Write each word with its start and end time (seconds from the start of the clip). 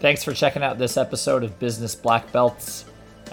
Thanks 0.00 0.22
for 0.22 0.32
checking 0.32 0.62
out 0.62 0.78
this 0.78 0.96
episode 0.96 1.42
of 1.42 1.58
Business 1.58 1.96
Black 1.96 2.30
Belts. 2.30 2.84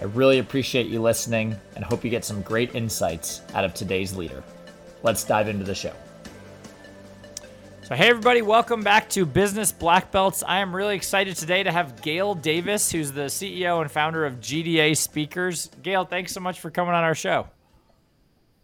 I 0.02 0.06
really 0.06 0.40
appreciate 0.40 0.88
you 0.88 1.00
listening 1.00 1.56
and 1.76 1.86
hope 1.86 2.04
you 2.04 2.10
get 2.10 2.26
some 2.26 2.42
great 2.42 2.74
insights 2.74 3.42
out 3.54 3.64
of 3.64 3.76
today's 3.76 4.16
leader. 4.18 4.44
Let's 5.04 5.24
dive 5.24 5.48
into 5.48 5.64
the 5.64 5.76
show. 5.76 5.94
So, 7.84 7.94
hey, 7.94 8.10
everybody, 8.10 8.42
welcome 8.42 8.82
back 8.82 9.08
to 9.10 9.28
Business 9.28 9.72
Black 9.72 10.10
Belts. 10.12 10.42
I 10.42 10.58
am 10.58 10.76
really 10.76 10.96
excited 10.96 11.36
today 11.36 11.62
to 11.62 11.72
have 11.72 12.02
Gail 12.02 12.34
Davis, 12.34 12.92
who's 12.92 13.12
the 13.12 13.26
CEO 13.26 13.84
and 13.84 13.92
founder 13.92 14.26
of 14.26 14.40
GDA 14.40 14.98
Speakers. 14.98 15.70
Gail, 15.84 16.04
thanks 16.04 16.34
so 16.34 16.40
much 16.40 16.60
for 16.60 16.72
coming 16.72 16.96
on 16.96 17.04
our 17.04 17.14
show. 17.14 17.46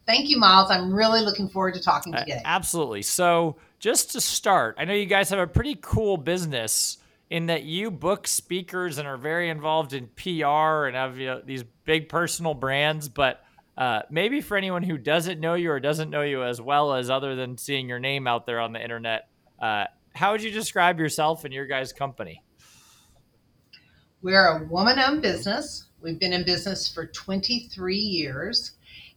Thank 0.07 0.27
you, 0.27 0.39
Miles. 0.39 0.71
I'm 0.71 0.91
really 0.91 1.21
looking 1.21 1.47
forward 1.47 1.75
to 1.75 1.79
talking 1.79 2.13
today. 2.13 2.37
Uh, 2.37 2.41
absolutely. 2.45 3.03
So, 3.03 3.57
just 3.77 4.13
to 4.13 4.21
start, 4.21 4.75
I 4.79 4.85
know 4.85 4.93
you 4.95 5.05
guys 5.05 5.29
have 5.29 5.37
a 5.37 5.45
pretty 5.45 5.77
cool 5.79 6.17
business 6.17 6.97
in 7.31 7.45
that 7.45 7.63
you 7.63 7.89
book 7.89 8.27
speakers 8.27 8.97
and 8.97 9.07
are 9.07 9.15
very 9.15 9.49
involved 9.49 9.93
in 9.93 10.07
PR 10.17 10.85
and 10.85 10.97
have 10.97 11.17
you 11.17 11.27
know, 11.27 11.41
these 11.43 11.63
big 11.85 12.09
personal 12.09 12.53
brands. 12.53 13.07
But 13.07 13.41
uh, 13.77 14.01
maybe 14.09 14.41
for 14.41 14.57
anyone 14.57 14.83
who 14.83 14.97
doesn't 14.97 15.39
know 15.39 15.53
you 15.53 15.71
or 15.71 15.79
doesn't 15.79 16.09
know 16.09 16.23
you 16.23 16.43
as 16.43 16.59
well 16.59 16.93
as 16.93 17.09
other 17.09 17.37
than 17.37 17.57
seeing 17.57 17.87
your 17.87 17.99
name 17.99 18.27
out 18.27 18.45
there 18.45 18.59
on 18.59 18.73
the 18.73 18.83
internet, 18.83 19.29
uh, 19.61 19.85
how 20.13 20.33
would 20.33 20.43
you 20.43 20.51
describe 20.51 20.99
yourself 20.99 21.45
and 21.45 21.53
your 21.53 21.65
guys' 21.65 21.93
company? 21.93 22.43
We're 24.21 24.47
a 24.47 24.65
woman 24.65 24.99
owned 24.99 25.21
business. 25.21 25.85
We've 26.01 26.19
been 26.19 26.33
in 26.33 26.43
business 26.43 26.93
for 26.93 27.05
23 27.05 27.95
years 27.95 28.73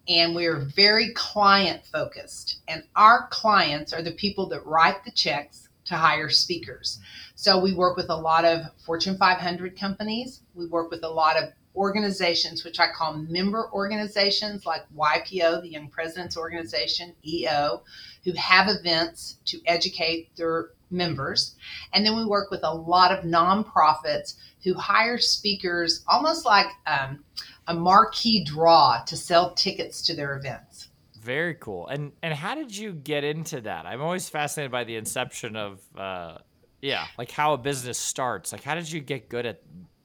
and 0.06 0.36
we're 0.36 0.60
very 0.60 1.12
client 1.14 1.84
focused. 1.84 2.60
And 2.69 2.84
our 2.94 3.27
clients 3.33 3.92
are 3.92 4.02
the 4.02 4.12
people 4.12 4.48
that 4.50 4.64
write 4.64 5.05
the 5.05 5.10
checks 5.10 5.69
to 5.86 5.96
hire 5.96 6.30
speakers. 6.30 7.00
So 7.34 7.58
we 7.58 7.74
work 7.74 7.96
with 7.96 8.10
a 8.10 8.16
lot 8.16 8.44
of 8.44 8.62
Fortune 8.84 9.16
500 9.16 9.78
companies. 9.78 10.40
We 10.54 10.66
work 10.66 10.90
with 10.90 11.02
a 11.02 11.08
lot 11.08 11.36
of 11.36 11.50
organizations, 11.76 12.64
which 12.64 12.78
I 12.78 12.86
call 12.92 13.14
member 13.14 13.68
organizations 13.72 14.64
like 14.64 14.82
YPO, 14.96 15.62
the 15.62 15.68
Young 15.68 15.88
Presidents 15.88 16.36
Organization, 16.36 17.14
EO, 17.26 17.82
who 18.24 18.32
have 18.34 18.68
events 18.68 19.38
to 19.46 19.60
educate 19.66 20.34
their 20.36 20.70
members. 20.91 21.56
And 21.92 22.06
then 22.06 22.16
we 22.16 22.24
work 22.24 22.50
with 22.50 22.60
a 22.62 22.72
lot 22.72 23.10
of 23.10 23.24
nonprofits 23.24 24.36
who 24.62 24.74
hire 24.74 25.19
speakers 25.19 26.04
almost 26.06 26.46
like 26.46 26.69
um, 26.86 27.24
a 27.66 27.74
marquee 27.74 28.44
draw 28.44 29.02
to 29.06 29.16
sell 29.16 29.54
tickets 29.54 30.02
to 30.02 30.14
their 30.14 30.36
events. 30.36 30.88
Very 31.20 31.54
cool. 31.54 31.86
And 31.88 32.12
and 32.22 32.34
how 32.34 32.54
did 32.54 32.76
you 32.76 32.92
get 32.92 33.24
into 33.24 33.62
that? 33.62 33.86
I'm 33.86 34.02
always 34.02 34.28
fascinated 34.28 34.70
by 34.70 34.84
the 34.84 34.96
inception 34.96 35.56
of 35.56 35.80
uh, 35.96 36.38
yeah, 36.84 37.06
like 37.16 37.30
how 37.30 37.54
a 37.54 37.58
business 37.58 37.96
starts. 37.96 38.52
Like 38.52 38.62
how 38.62 38.74
did 38.74 38.90
you 38.90 39.00
get 39.00 39.30
good 39.30 39.46
at 39.46 39.62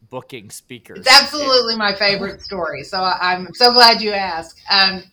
booking 0.09 0.49
speakers? 0.49 0.99
It's 0.99 1.21
absolutely 1.21 1.75
my 1.75 1.94
favorite 1.94 2.41
story. 2.41 2.83
So 2.83 3.02
I'm 3.03 3.53
so 3.53 3.73
glad 3.73 4.02
you 4.02 4.13
asked. 4.13 4.61
Um, 4.71 5.03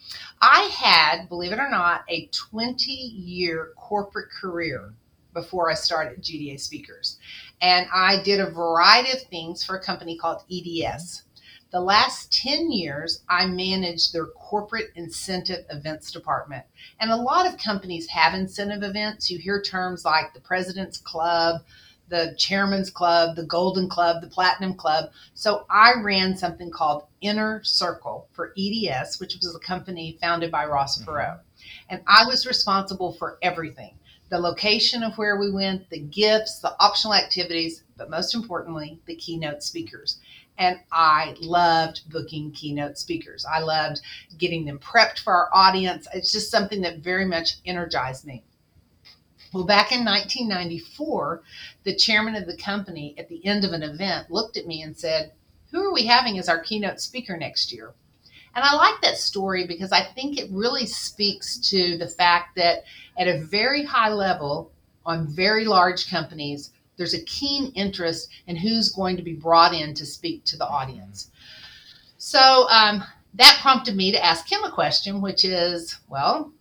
I 0.40 0.70
had, 0.72 1.28
believe 1.28 1.50
it 1.50 1.58
or 1.58 1.68
not, 1.68 2.04
a 2.08 2.28
20 2.32 2.92
year 2.92 3.72
corporate 3.76 4.28
career 4.30 4.94
before 5.34 5.68
I 5.68 5.74
started 5.74 6.22
GDA 6.22 6.60
Speakers. 6.60 7.18
And 7.60 7.88
I 7.92 8.22
did 8.22 8.38
a 8.38 8.50
variety 8.50 9.10
of 9.12 9.22
things 9.22 9.64
for 9.64 9.76
a 9.76 9.82
company 9.82 10.16
called 10.16 10.44
EDS. 10.50 11.24
The 11.72 11.80
last 11.80 12.32
10 12.32 12.70
years, 12.70 13.22
I 13.28 13.46
managed 13.46 14.12
their 14.12 14.26
corporate 14.26 14.92
incentive 14.94 15.66
events 15.70 16.12
department. 16.12 16.64
And 17.00 17.10
a 17.10 17.16
lot 17.16 17.46
of 17.46 17.58
companies 17.58 18.06
have 18.08 18.34
incentive 18.34 18.82
events. 18.82 19.30
You 19.30 19.38
hear 19.38 19.60
terms 19.60 20.04
like 20.04 20.32
the 20.32 20.40
President's 20.40 20.98
Club, 20.98 21.62
the 22.08 22.34
Chairman's 22.38 22.90
Club, 22.90 23.34
the 23.34 23.44
Golden 23.44 23.88
Club, 23.88 24.22
the 24.22 24.28
Platinum 24.28 24.74
Club. 24.74 25.10
So 25.34 25.66
I 25.68 25.94
ran 26.00 26.36
something 26.36 26.70
called 26.70 27.06
Inner 27.20 27.62
Circle 27.64 28.28
for 28.32 28.54
EDS, 28.56 29.18
which 29.18 29.34
was 29.34 29.54
a 29.54 29.58
company 29.58 30.18
founded 30.20 30.52
by 30.52 30.66
Ross 30.66 31.00
mm-hmm. 31.00 31.10
Perot. 31.10 31.40
And 31.88 32.00
I 32.06 32.26
was 32.26 32.46
responsible 32.46 33.12
for 33.12 33.38
everything 33.42 33.98
the 34.28 34.38
location 34.38 35.02
of 35.02 35.16
where 35.18 35.38
we 35.38 35.50
went, 35.50 35.88
the 35.88 36.00
gifts, 36.00 36.58
the 36.58 36.74
optional 36.80 37.14
activities, 37.14 37.84
but 37.96 38.10
most 38.10 38.34
importantly, 38.34 38.98
the 39.06 39.14
keynote 39.14 39.62
speakers. 39.62 40.18
And 40.58 40.78
I 40.90 41.34
loved 41.40 42.10
booking 42.10 42.52
keynote 42.52 42.98
speakers. 42.98 43.44
I 43.44 43.60
loved 43.60 44.00
getting 44.38 44.64
them 44.64 44.78
prepped 44.78 45.18
for 45.20 45.34
our 45.34 45.48
audience. 45.52 46.08
It's 46.14 46.32
just 46.32 46.50
something 46.50 46.80
that 46.82 46.98
very 46.98 47.26
much 47.26 47.56
energized 47.66 48.26
me. 48.26 48.42
Well, 49.52 49.64
back 49.64 49.92
in 49.92 50.04
1994, 50.04 51.42
the 51.84 51.94
chairman 51.94 52.34
of 52.34 52.46
the 52.46 52.56
company 52.56 53.14
at 53.16 53.28
the 53.28 53.44
end 53.46 53.64
of 53.64 53.72
an 53.72 53.82
event 53.82 54.30
looked 54.30 54.56
at 54.56 54.66
me 54.66 54.82
and 54.82 54.96
said, 54.96 55.32
Who 55.70 55.82
are 55.82 55.92
we 55.92 56.06
having 56.06 56.38
as 56.38 56.48
our 56.48 56.60
keynote 56.60 57.00
speaker 57.00 57.36
next 57.36 57.72
year? 57.72 57.94
And 58.54 58.64
I 58.64 58.74
like 58.74 59.00
that 59.02 59.18
story 59.18 59.66
because 59.66 59.92
I 59.92 60.02
think 60.02 60.38
it 60.38 60.50
really 60.50 60.86
speaks 60.86 61.58
to 61.70 61.98
the 61.98 62.08
fact 62.08 62.56
that 62.56 62.84
at 63.18 63.28
a 63.28 63.44
very 63.44 63.84
high 63.84 64.10
level 64.10 64.72
on 65.04 65.28
very 65.28 65.66
large 65.66 66.10
companies, 66.10 66.72
there's 66.96 67.14
a 67.14 67.24
keen 67.24 67.72
interest 67.72 68.30
in 68.46 68.56
who's 68.56 68.92
going 68.92 69.16
to 69.16 69.22
be 69.22 69.34
brought 69.34 69.74
in 69.74 69.94
to 69.94 70.06
speak 70.06 70.44
to 70.44 70.56
the 70.56 70.66
audience. 70.66 71.30
So 72.18 72.66
um, 72.70 73.04
that 73.34 73.58
prompted 73.60 73.96
me 73.96 74.12
to 74.12 74.24
ask 74.24 74.50
him 74.50 74.64
a 74.64 74.70
question, 74.70 75.20
which 75.20 75.44
is, 75.44 75.98
well, 76.08 76.52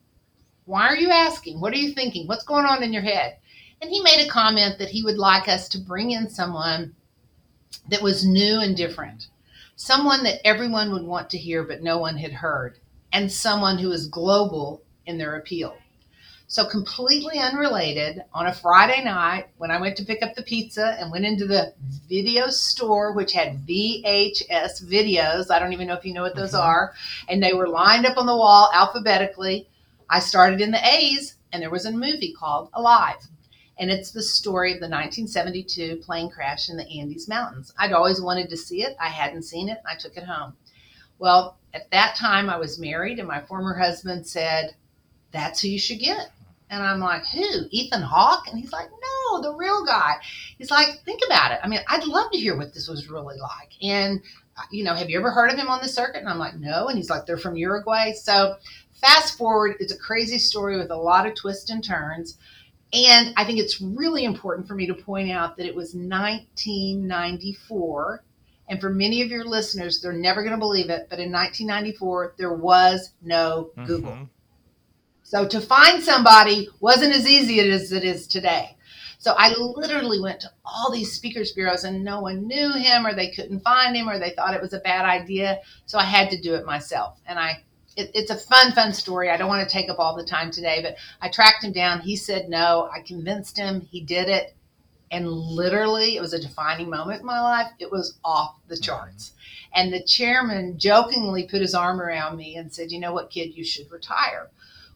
why 0.65 0.87
are 0.87 0.97
you 0.97 1.09
asking? 1.09 1.61
What 1.61 1.73
are 1.73 1.77
you 1.77 1.93
thinking? 1.93 2.27
What's 2.27 2.43
going 2.43 2.65
on 2.65 2.83
in 2.83 2.91
your 2.91 3.03
head? 3.03 3.37
And 3.81 3.89
he 3.89 4.01
made 4.01 4.25
a 4.25 4.29
comment 4.29 4.79
that 4.79 4.89
he 4.89 5.03
would 5.03 5.17
like 5.17 5.47
us 5.47 5.69
to 5.69 5.77
bring 5.77 6.11
in 6.11 6.29
someone 6.29 6.95
that 7.89 8.01
was 8.01 8.25
new 8.25 8.59
and 8.59 8.75
different, 8.75 9.27
someone 9.75 10.23
that 10.23 10.45
everyone 10.45 10.91
would 10.91 11.03
want 11.03 11.29
to 11.29 11.37
hear 11.37 11.63
but 11.63 11.83
no 11.83 11.97
one 11.97 12.17
had 12.17 12.31
heard, 12.33 12.79
and 13.13 13.31
someone 13.31 13.77
who 13.77 13.91
is 13.91 14.07
global 14.07 14.81
in 15.05 15.17
their 15.17 15.35
appeal. 15.35 15.77
So, 16.55 16.65
completely 16.65 17.37
unrelated, 17.37 18.23
on 18.33 18.47
a 18.47 18.53
Friday 18.53 19.03
night 19.03 19.47
when 19.57 19.71
I 19.71 19.81
went 19.81 19.97
to 19.97 20.05
pick 20.05 20.23
up 20.23 20.35
the 20.35 20.41
pizza 20.41 20.95
and 20.97 21.11
went 21.11 21.25
into 21.25 21.45
the 21.45 21.73
video 22.07 22.47
store, 22.47 23.11
which 23.11 23.33
had 23.33 23.67
VHS 23.67 24.81
videos, 24.85 25.51
I 25.51 25.59
don't 25.59 25.73
even 25.73 25.85
know 25.85 25.95
if 25.95 26.05
you 26.05 26.13
know 26.13 26.21
what 26.21 26.37
those 26.37 26.53
mm-hmm. 26.53 26.65
are, 26.65 26.93
and 27.27 27.43
they 27.43 27.51
were 27.51 27.67
lined 27.67 28.05
up 28.05 28.15
on 28.15 28.25
the 28.25 28.37
wall 28.37 28.71
alphabetically. 28.73 29.67
I 30.09 30.21
started 30.21 30.61
in 30.61 30.71
the 30.71 30.79
A's, 30.81 31.35
and 31.51 31.61
there 31.61 31.69
was 31.69 31.85
a 31.85 31.91
movie 31.91 32.33
called 32.39 32.69
Alive. 32.73 33.27
And 33.77 33.91
it's 33.91 34.11
the 34.11 34.23
story 34.23 34.71
of 34.71 34.79
the 34.79 34.87
1972 34.87 35.97
plane 36.05 36.29
crash 36.29 36.69
in 36.69 36.77
the 36.77 36.87
Andes 36.87 37.27
Mountains. 37.27 37.73
I'd 37.77 37.91
always 37.91 38.21
wanted 38.21 38.49
to 38.51 38.55
see 38.55 38.81
it. 38.81 38.95
I 38.97 39.09
hadn't 39.09 39.43
seen 39.43 39.67
it. 39.67 39.79
I 39.85 39.97
took 39.97 40.15
it 40.15 40.23
home. 40.23 40.53
Well, 41.19 41.57
at 41.73 41.91
that 41.91 42.15
time, 42.15 42.49
I 42.49 42.55
was 42.55 42.79
married, 42.79 43.19
and 43.19 43.27
my 43.27 43.41
former 43.41 43.77
husband 43.77 44.25
said, 44.25 44.77
That's 45.33 45.61
who 45.61 45.67
you 45.67 45.79
should 45.79 45.99
get. 45.99 46.31
And 46.69 46.81
I'm 46.81 46.99
like, 46.99 47.25
who? 47.27 47.67
Ethan 47.69 48.01
Hawke? 48.01 48.47
And 48.47 48.59
he's 48.59 48.71
like, 48.71 48.89
no, 48.89 49.41
the 49.41 49.53
real 49.53 49.85
guy. 49.85 50.13
He's 50.57 50.71
like, 50.71 51.03
think 51.05 51.21
about 51.25 51.51
it. 51.51 51.59
I 51.63 51.67
mean, 51.67 51.81
I'd 51.87 52.05
love 52.05 52.31
to 52.31 52.39
hear 52.39 52.57
what 52.57 52.73
this 52.73 52.87
was 52.87 53.09
really 53.09 53.37
like. 53.37 53.73
And, 53.81 54.21
you 54.71 54.83
know, 54.83 54.95
have 54.95 55.09
you 55.09 55.19
ever 55.19 55.31
heard 55.31 55.51
of 55.51 55.59
him 55.59 55.69
on 55.69 55.81
the 55.81 55.87
circuit? 55.87 56.19
And 56.19 56.29
I'm 56.29 56.39
like, 56.39 56.55
no. 56.55 56.87
And 56.87 56.97
he's 56.97 57.09
like, 57.09 57.25
they're 57.25 57.37
from 57.37 57.55
Uruguay. 57.55 58.11
So 58.13 58.55
fast 58.93 59.37
forward, 59.37 59.75
it's 59.79 59.93
a 59.93 59.97
crazy 59.97 60.39
story 60.39 60.77
with 60.77 60.91
a 60.91 60.97
lot 60.97 61.27
of 61.27 61.35
twists 61.35 61.69
and 61.69 61.83
turns. 61.83 62.37
And 62.93 63.33
I 63.35 63.45
think 63.45 63.59
it's 63.59 63.81
really 63.81 64.23
important 64.23 64.67
for 64.67 64.73
me 64.73 64.87
to 64.87 64.93
point 64.93 65.31
out 65.31 65.57
that 65.57 65.67
it 65.67 65.75
was 65.75 65.93
1994. 65.93 68.23
And 68.67 68.81
for 68.81 68.89
many 68.89 69.21
of 69.21 69.29
your 69.29 69.45
listeners, 69.45 70.01
they're 70.01 70.13
never 70.13 70.41
going 70.41 70.53
to 70.53 70.59
believe 70.59 70.89
it, 70.89 71.05
but 71.09 71.19
in 71.19 71.31
1994, 71.31 72.33
there 72.37 72.53
was 72.53 73.11
no 73.21 73.69
mm-hmm. 73.77 73.85
Google. 73.85 74.29
So 75.25 75.47
to 75.47 75.59
find 75.59 76.03
somebody 76.03 76.69
wasn't 76.79 77.15
as 77.15 77.27
easy 77.27 77.59
as 77.59 77.91
it 77.91 78.03
is 78.03 78.27
today. 78.27 78.77
So 79.17 79.33
I 79.35 79.55
literally 79.57 80.21
went 80.21 80.39
to 80.41 80.51
all 80.63 80.91
these 80.91 81.13
speakers 81.13 81.51
bureaus 81.51 81.83
and 81.83 82.03
no 82.03 82.21
one 82.21 82.47
knew 82.47 82.71
him 82.73 83.07
or 83.07 83.15
they 83.15 83.31
couldn't 83.31 83.61
find 83.61 83.95
him 83.95 84.07
or 84.07 84.19
they 84.19 84.29
thought 84.29 84.53
it 84.53 84.61
was 84.61 84.73
a 84.73 84.79
bad 84.79 85.03
idea. 85.03 85.61
So 85.87 85.97
I 85.97 86.03
had 86.03 86.29
to 86.29 86.39
do 86.39 86.53
it 86.53 86.63
myself. 86.67 87.17
And 87.25 87.39
I 87.39 87.63
it, 87.97 88.11
it's 88.13 88.29
a 88.29 88.35
fun, 88.35 88.73
fun 88.73 88.93
story. 88.93 89.31
I 89.31 89.37
don't 89.37 89.47
want 89.47 89.67
to 89.67 89.73
take 89.73 89.89
up 89.89 89.97
all 89.97 90.15
the 90.15 90.23
time 90.23 90.51
today, 90.51 90.79
but 90.83 90.95
I 91.21 91.29
tracked 91.29 91.63
him 91.63 91.71
down. 91.71 92.01
He 92.01 92.15
said 92.15 92.47
no. 92.47 92.87
I 92.93 93.01
convinced 93.01 93.57
him. 93.57 93.81
He 93.81 94.01
did 94.01 94.29
it. 94.29 94.55
And 95.09 95.27
literally, 95.27 96.17
it 96.17 96.21
was 96.21 96.33
a 96.33 96.41
defining 96.41 96.89
moment 96.91 97.21
in 97.21 97.25
my 97.25 97.41
life. 97.41 97.71
It 97.79 97.91
was 97.91 98.19
off 98.23 98.57
the 98.67 98.75
mm-hmm. 98.75 98.83
charts. 98.83 99.31
And 99.73 99.91
the 99.91 100.03
chairman 100.03 100.77
jokingly 100.77 101.47
put 101.47 101.61
his 101.61 101.73
arm 101.73 101.99
around 101.99 102.37
me 102.37 102.57
and 102.57 102.71
said, 102.71 102.91
You 102.91 102.99
know 102.99 103.13
what, 103.13 103.31
kid, 103.31 103.55
you 103.55 103.63
should 103.63 103.91
retire. 103.91 104.49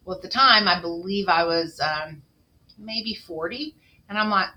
Well, 0.10 0.18
at 0.18 0.24
the 0.24 0.28
time, 0.28 0.68
I 0.68 0.82
believe 0.82 1.30
I 1.30 1.44
was 1.44 1.80
um, 1.80 2.24
maybe 2.80 3.14
40. 3.14 3.76
And 4.10 4.18
I'm 4.18 4.32
like, 4.32 4.48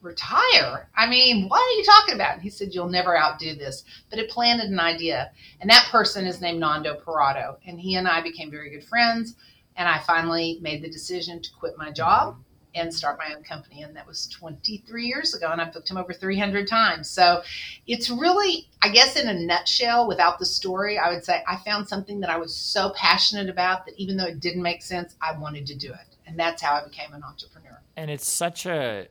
retire? 0.00 0.88
I 0.96 1.08
mean, 1.08 1.48
what 1.48 1.58
are 1.58 1.76
you 1.76 1.82
talking 1.82 2.14
about? 2.14 2.34
And 2.34 2.42
he 2.42 2.48
said, 2.48 2.68
You'll 2.72 2.88
never 2.88 3.18
outdo 3.18 3.56
this. 3.56 3.82
But 4.08 4.20
it 4.20 4.30
planted 4.30 4.70
an 4.70 4.78
idea. 4.78 5.32
And 5.60 5.68
that 5.68 5.88
person 5.90 6.26
is 6.26 6.40
named 6.40 6.60
Nando 6.60 6.94
Parrado. 6.94 7.56
And 7.66 7.80
he 7.80 7.96
and 7.96 8.06
I 8.06 8.22
became 8.22 8.52
very 8.52 8.70
good 8.70 8.84
friends. 8.84 9.34
And 9.74 9.88
I 9.88 9.98
finally 9.98 10.60
made 10.62 10.80
the 10.80 10.88
decision 10.88 11.42
to 11.42 11.50
quit 11.58 11.76
my 11.76 11.90
job 11.90 12.36
and 12.74 12.92
start 12.92 13.18
my 13.18 13.34
own 13.34 13.42
company. 13.42 13.82
And 13.82 13.94
that 13.96 14.06
was 14.06 14.26
23 14.28 15.06
years 15.06 15.34
ago. 15.34 15.50
And 15.50 15.60
I've 15.60 15.72
booked 15.72 15.90
him 15.90 15.96
over 15.96 16.12
300 16.12 16.66
times. 16.66 17.08
So 17.08 17.42
it's 17.86 18.10
really, 18.10 18.68
I 18.82 18.88
guess, 18.88 19.16
in 19.16 19.28
a 19.28 19.34
nutshell, 19.34 20.08
without 20.08 20.38
the 20.38 20.46
story, 20.46 20.98
I 20.98 21.12
would 21.12 21.24
say 21.24 21.42
I 21.46 21.56
found 21.64 21.88
something 21.88 22.20
that 22.20 22.30
I 22.30 22.36
was 22.36 22.54
so 22.54 22.92
passionate 22.96 23.48
about 23.48 23.86
that 23.86 23.94
even 23.96 24.16
though 24.16 24.26
it 24.26 24.40
didn't 24.40 24.62
make 24.62 24.82
sense, 24.82 25.14
I 25.20 25.38
wanted 25.38 25.66
to 25.66 25.74
do 25.74 25.88
it. 25.88 26.16
And 26.26 26.38
that's 26.38 26.62
how 26.62 26.74
I 26.74 26.84
became 26.84 27.12
an 27.12 27.22
entrepreneur. 27.22 27.80
And 27.96 28.10
it's 28.10 28.28
such 28.28 28.66
a 28.66 29.08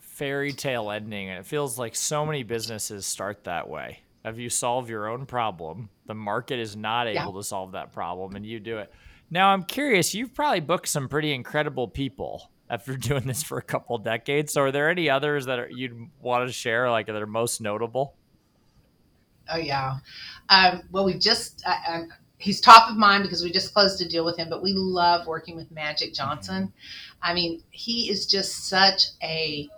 fairy 0.00 0.52
tale 0.52 0.90
ending. 0.90 1.28
And 1.28 1.38
it 1.38 1.46
feels 1.46 1.78
like 1.78 1.94
so 1.94 2.24
many 2.24 2.42
businesses 2.42 3.06
start 3.06 3.44
that 3.44 3.68
way. 3.68 4.00
If 4.24 4.38
you 4.38 4.50
solve 4.50 4.90
your 4.90 5.08
own 5.08 5.26
problem, 5.26 5.90
the 6.06 6.14
market 6.14 6.58
is 6.58 6.76
not 6.76 7.06
able 7.06 7.32
yeah. 7.32 7.40
to 7.40 7.42
solve 7.42 7.72
that 7.72 7.92
problem, 7.92 8.34
and 8.34 8.44
you 8.44 8.60
do 8.60 8.78
it. 8.78 8.92
Now, 9.30 9.50
I'm 9.50 9.62
curious, 9.62 10.14
you've 10.14 10.34
probably 10.34 10.60
booked 10.60 10.88
some 10.88 11.08
pretty 11.08 11.32
incredible 11.32 11.86
people 11.86 12.50
after 12.70 12.96
doing 12.96 13.26
this 13.26 13.42
for 13.42 13.58
a 13.58 13.62
couple 13.62 13.98
decades. 13.98 14.52
So, 14.52 14.62
are 14.62 14.72
there 14.72 14.90
any 14.90 15.10
others 15.10 15.46
that 15.46 15.58
are, 15.58 15.68
you'd 15.68 16.08
want 16.20 16.46
to 16.48 16.52
share, 16.52 16.90
like 16.90 17.06
that 17.06 17.16
are 17.16 17.26
most 17.26 17.60
notable? 17.60 18.14
Oh, 19.50 19.56
yeah. 19.56 19.98
Um, 20.50 20.82
well, 20.90 21.04
we 21.04 21.14
just, 21.14 21.62
I, 21.66 22.04
he's 22.38 22.60
top 22.60 22.90
of 22.90 22.96
mind 22.96 23.24
because 23.24 23.42
we 23.42 23.50
just 23.50 23.72
closed 23.72 24.00
a 24.00 24.08
deal 24.08 24.24
with 24.24 24.36
him, 24.36 24.48
but 24.48 24.62
we 24.62 24.72
love 24.72 25.26
working 25.26 25.56
with 25.56 25.70
Magic 25.70 26.10
mm-hmm. 26.10 26.28
Johnson. 26.28 26.72
I 27.22 27.34
mean, 27.34 27.62
he 27.70 28.10
is 28.10 28.26
just 28.26 28.68
such 28.68 29.08
a 29.22 29.68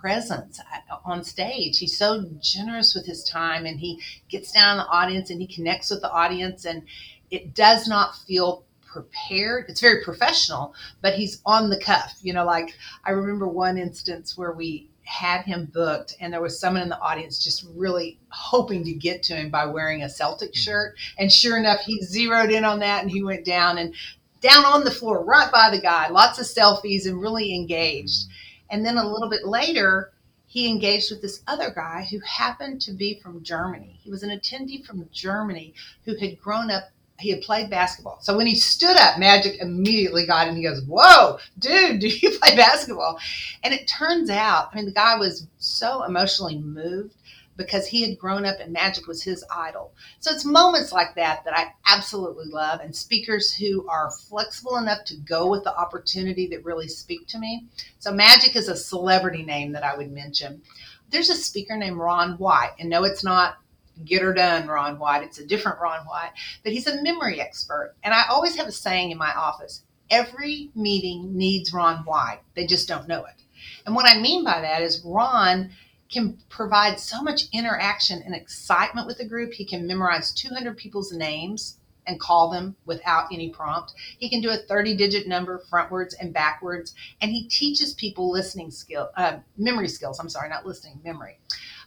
presence 0.00 0.60
uh, 0.60 0.96
on 1.04 1.24
stage. 1.24 1.78
He's 1.78 1.96
so 1.96 2.24
generous 2.40 2.94
with 2.94 3.06
his 3.06 3.24
time 3.24 3.66
and 3.66 3.78
he 3.78 4.00
gets 4.28 4.52
down 4.52 4.78
in 4.78 4.84
the 4.84 4.90
audience 4.90 5.30
and 5.30 5.40
he 5.40 5.46
connects 5.46 5.90
with 5.90 6.00
the 6.00 6.10
audience 6.10 6.64
and 6.64 6.82
it 7.30 7.54
does 7.54 7.86
not 7.86 8.16
feel 8.26 8.64
prepared. 8.92 9.66
It's 9.68 9.80
very 9.80 10.02
professional, 10.02 10.74
but 11.00 11.14
he's 11.14 11.40
on 11.46 11.70
the 11.70 11.80
cuff. 11.80 12.18
You 12.22 12.32
know, 12.32 12.44
like 12.44 12.76
I 13.04 13.10
remember 13.10 13.46
one 13.46 13.78
instance 13.78 14.36
where 14.36 14.52
we 14.52 14.88
had 15.04 15.42
him 15.42 15.68
booked 15.72 16.16
and 16.20 16.32
there 16.32 16.40
was 16.40 16.60
someone 16.60 16.82
in 16.82 16.88
the 16.88 17.00
audience 17.00 17.42
just 17.42 17.66
really 17.74 18.18
hoping 18.28 18.84
to 18.84 18.92
get 18.92 19.22
to 19.24 19.34
him 19.34 19.50
by 19.50 19.66
wearing 19.66 20.02
a 20.02 20.08
Celtic 20.08 20.52
mm-hmm. 20.52 20.60
shirt. 20.60 20.94
And 21.18 21.32
sure 21.32 21.58
enough, 21.58 21.80
he 21.80 22.00
zeroed 22.02 22.50
in 22.50 22.64
on 22.64 22.78
that 22.80 23.02
and 23.02 23.10
he 23.10 23.22
went 23.22 23.44
down 23.44 23.78
and 23.78 23.94
down 24.40 24.64
on 24.64 24.84
the 24.84 24.90
floor 24.90 25.24
right 25.24 25.50
by 25.50 25.68
the 25.70 25.80
guy, 25.80 26.08
lots 26.08 26.38
of 26.38 26.46
selfies 26.46 27.06
and 27.06 27.20
really 27.20 27.54
engaged. 27.54 28.24
Mm-hmm. 28.24 28.66
And 28.70 28.86
then 28.86 28.98
a 28.98 29.06
little 29.06 29.28
bit 29.28 29.44
later, 29.44 30.12
he 30.46 30.68
engaged 30.68 31.10
with 31.10 31.22
this 31.22 31.42
other 31.46 31.70
guy 31.70 32.06
who 32.10 32.18
happened 32.20 32.80
to 32.82 32.92
be 32.92 33.20
from 33.20 33.42
Germany. 33.42 33.98
He 34.02 34.10
was 34.10 34.22
an 34.22 34.30
attendee 34.30 34.84
from 34.84 35.08
Germany 35.12 35.74
who 36.04 36.16
had 36.16 36.40
grown 36.40 36.70
up, 36.70 36.90
he 37.20 37.30
had 37.30 37.42
played 37.42 37.70
basketball. 37.70 38.18
So 38.20 38.36
when 38.36 38.46
he 38.46 38.54
stood 38.54 38.96
up, 38.96 39.18
Magic 39.18 39.60
immediately 39.60 40.26
got 40.26 40.48
him. 40.48 40.56
He 40.56 40.62
goes, 40.62 40.82
Whoa, 40.82 41.38
dude, 41.58 42.00
do 42.00 42.08
you 42.08 42.38
play 42.38 42.56
basketball? 42.56 43.18
And 43.62 43.72
it 43.74 43.86
turns 43.86 44.30
out, 44.30 44.70
I 44.72 44.76
mean, 44.76 44.86
the 44.86 44.92
guy 44.92 45.16
was 45.16 45.46
so 45.58 46.04
emotionally 46.04 46.58
moved 46.58 47.14
because 47.60 47.86
he 47.86 48.08
had 48.08 48.18
grown 48.18 48.46
up 48.46 48.56
and 48.58 48.72
magic 48.72 49.06
was 49.06 49.22
his 49.22 49.44
idol. 49.54 49.92
So 50.18 50.32
it's 50.32 50.46
moments 50.46 50.92
like 50.92 51.14
that 51.16 51.44
that 51.44 51.56
I 51.56 51.74
absolutely 51.86 52.46
love, 52.46 52.80
and 52.80 52.94
speakers 52.96 53.52
who 53.52 53.86
are 53.86 54.10
flexible 54.10 54.78
enough 54.78 55.04
to 55.06 55.16
go 55.16 55.48
with 55.48 55.64
the 55.64 55.76
opportunity 55.76 56.46
that 56.48 56.64
really 56.64 56.88
speak 56.88 57.26
to 57.28 57.38
me. 57.38 57.66
So 57.98 58.12
magic 58.12 58.56
is 58.56 58.68
a 58.68 58.76
celebrity 58.76 59.42
name 59.42 59.72
that 59.72 59.84
I 59.84 59.94
would 59.94 60.10
mention. 60.10 60.62
There's 61.10 61.28
a 61.28 61.34
speaker 61.34 61.76
named 61.76 61.98
Ron 61.98 62.38
White, 62.38 62.72
and 62.78 62.88
no, 62.88 63.04
it's 63.04 63.24
not 63.24 63.58
get 64.04 64.22
her 64.22 64.32
done 64.32 64.68
Ron 64.68 64.98
White. 64.98 65.22
It's 65.22 65.38
a 65.38 65.46
different 65.46 65.80
Ron 65.80 66.06
White, 66.06 66.32
but 66.62 66.72
he's 66.72 66.86
a 66.86 67.02
memory 67.02 67.40
expert. 67.40 67.94
And 68.02 68.14
I 68.14 68.24
always 68.28 68.56
have 68.56 68.66
a 68.66 68.72
saying 68.72 69.10
in 69.10 69.18
my 69.18 69.32
office 69.34 69.82
every 70.10 70.70
meeting 70.74 71.36
needs 71.36 71.72
Ron 71.72 71.98
White. 72.04 72.40
They 72.54 72.66
just 72.66 72.88
don't 72.88 73.08
know 73.08 73.24
it. 73.24 73.42
And 73.86 73.94
what 73.94 74.06
I 74.06 74.20
mean 74.20 74.44
by 74.44 74.60
that 74.60 74.82
is 74.82 75.02
Ron 75.04 75.70
can 76.10 76.38
provide 76.48 76.98
so 76.98 77.22
much 77.22 77.44
interaction 77.52 78.22
and 78.24 78.34
excitement 78.34 79.06
with 79.06 79.18
the 79.18 79.24
group. 79.24 79.52
He 79.52 79.64
can 79.64 79.86
memorize 79.86 80.32
200 80.32 80.76
people's 80.76 81.12
names 81.12 81.78
and 82.06 82.18
call 82.18 82.50
them 82.50 82.74
without 82.86 83.26
any 83.32 83.50
prompt. 83.50 83.94
He 84.18 84.28
can 84.28 84.40
do 84.40 84.50
a 84.50 84.56
30 84.56 84.96
digit 84.96 85.28
number 85.28 85.62
frontwards 85.70 86.14
and 86.20 86.32
backwards. 86.32 86.94
And 87.20 87.30
he 87.30 87.44
teaches 87.44 87.94
people 87.94 88.30
listening 88.30 88.70
skill, 88.70 89.10
uh, 89.16 89.38
memory 89.56 89.88
skills. 89.88 90.18
I'm 90.18 90.28
sorry, 90.28 90.48
not 90.48 90.66
listening, 90.66 91.00
memory. 91.04 91.38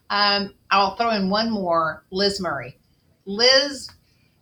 Um, 0.10 0.54
I'll 0.70 0.96
throw 0.96 1.12
in 1.12 1.30
one 1.30 1.52
more 1.52 2.04
Liz 2.12 2.40
Murray. 2.40 2.78
Liz 3.26 3.90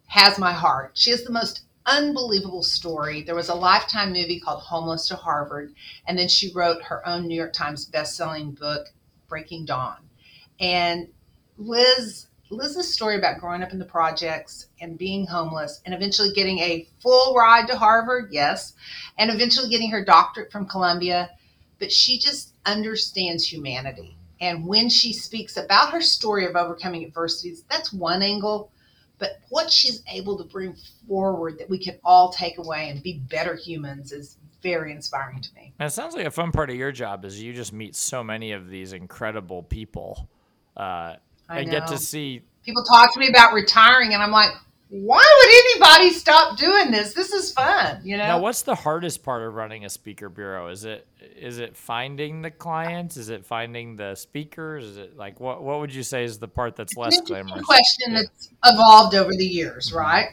has 0.07 0.37
my 0.37 0.51
heart. 0.51 0.91
She 0.95 1.11
has 1.11 1.23
the 1.23 1.31
most 1.31 1.63
unbelievable 1.85 2.63
story. 2.63 3.23
There 3.23 3.35
was 3.35 3.49
a 3.49 3.55
lifetime 3.55 4.11
movie 4.11 4.39
called 4.39 4.61
Homeless 4.61 5.07
to 5.07 5.15
Harvard, 5.15 5.73
and 6.05 6.17
then 6.17 6.27
she 6.27 6.51
wrote 6.53 6.81
her 6.83 7.07
own 7.07 7.27
New 7.27 7.35
York 7.35 7.53
Times 7.53 7.85
best-selling 7.85 8.51
book, 8.51 8.87
Breaking 9.27 9.65
Dawn. 9.65 9.97
And 10.59 11.07
Liz 11.57 12.27
Liz's 12.51 12.93
story 12.93 13.17
about 13.17 13.39
growing 13.39 13.63
up 13.63 13.71
in 13.71 13.79
the 13.79 13.85
projects 13.85 14.67
and 14.81 14.97
being 14.97 15.25
homeless 15.25 15.81
and 15.85 15.95
eventually 15.95 16.33
getting 16.33 16.59
a 16.59 16.85
full 16.99 17.33
ride 17.33 17.65
to 17.67 17.77
Harvard, 17.77 18.29
yes, 18.31 18.73
and 19.17 19.31
eventually 19.31 19.69
getting 19.69 19.89
her 19.89 20.03
doctorate 20.03 20.51
from 20.51 20.67
Columbia, 20.67 21.29
but 21.79 21.93
she 21.93 22.19
just 22.19 22.53
understands 22.65 23.45
humanity. 23.45 24.17
And 24.41 24.65
when 24.65 24.89
she 24.89 25.13
speaks 25.13 25.55
about 25.55 25.91
her 25.91 26.01
story 26.01 26.47
of 26.47 26.55
overcoming 26.55 27.05
adversities, 27.05 27.63
that's 27.69 27.93
one 27.93 28.23
angle. 28.23 28.71
But 29.19 29.39
what 29.49 29.71
she's 29.71 30.01
able 30.11 30.35
to 30.39 30.43
bring 30.43 30.75
forward 31.07 31.59
that 31.59 31.69
we 31.69 31.77
can 31.77 31.99
all 32.03 32.33
take 32.33 32.57
away 32.57 32.89
and 32.89 33.03
be 33.03 33.19
better 33.29 33.55
humans 33.55 34.11
is 34.11 34.37
very 34.63 34.91
inspiring 34.91 35.41
to 35.41 35.49
me. 35.53 35.73
And 35.77 35.87
it 35.87 35.91
sounds 35.91 36.15
like 36.15 36.25
a 36.25 36.31
fun 36.31 36.51
part 36.51 36.71
of 36.71 36.75
your 36.75 36.91
job 36.91 37.23
is 37.23 37.41
you 37.41 37.53
just 37.53 37.71
meet 37.71 37.95
so 37.95 38.23
many 38.23 38.51
of 38.51 38.67
these 38.67 38.93
incredible 38.93 39.61
people 39.61 40.27
uh, 40.75 41.17
and 41.47 41.69
get 41.69 41.85
to 41.87 41.99
see. 41.99 42.41
People 42.65 42.83
talk 42.83 43.13
to 43.13 43.19
me 43.19 43.27
about 43.27 43.53
retiring, 43.53 44.15
and 44.15 44.23
I'm 44.23 44.31
like, 44.31 44.51
why 44.91 45.23
would 45.39 45.85
anybody 45.87 46.11
stop 46.11 46.57
doing 46.57 46.91
this? 46.91 47.13
This 47.13 47.31
is 47.31 47.53
fun, 47.53 48.01
you 48.03 48.17
know. 48.17 48.27
Now, 48.27 48.39
what's 48.39 48.61
the 48.61 48.75
hardest 48.75 49.23
part 49.23 49.41
of 49.41 49.53
running 49.53 49.85
a 49.85 49.89
speaker 49.89 50.27
bureau? 50.27 50.67
Is 50.67 50.83
it 50.83 51.07
is 51.37 51.59
it 51.59 51.77
finding 51.77 52.41
the 52.41 52.51
clients? 52.51 53.15
Is 53.15 53.29
it 53.29 53.45
finding 53.45 53.95
the 53.95 54.15
speakers? 54.15 54.83
Is 54.83 54.97
it 54.97 55.15
like 55.15 55.39
what 55.39 55.63
what 55.63 55.79
would 55.79 55.95
you 55.95 56.03
say 56.03 56.25
is 56.25 56.39
the 56.39 56.47
part 56.49 56.75
that's 56.75 56.97
less 56.97 57.21
glamorous? 57.21 57.63
Question 57.63 58.11
yeah. 58.11 58.23
that's 58.23 58.49
evolved 58.65 59.15
over 59.15 59.31
the 59.31 59.45
years, 59.45 59.87
mm-hmm. 59.87 59.99
right? 59.99 60.25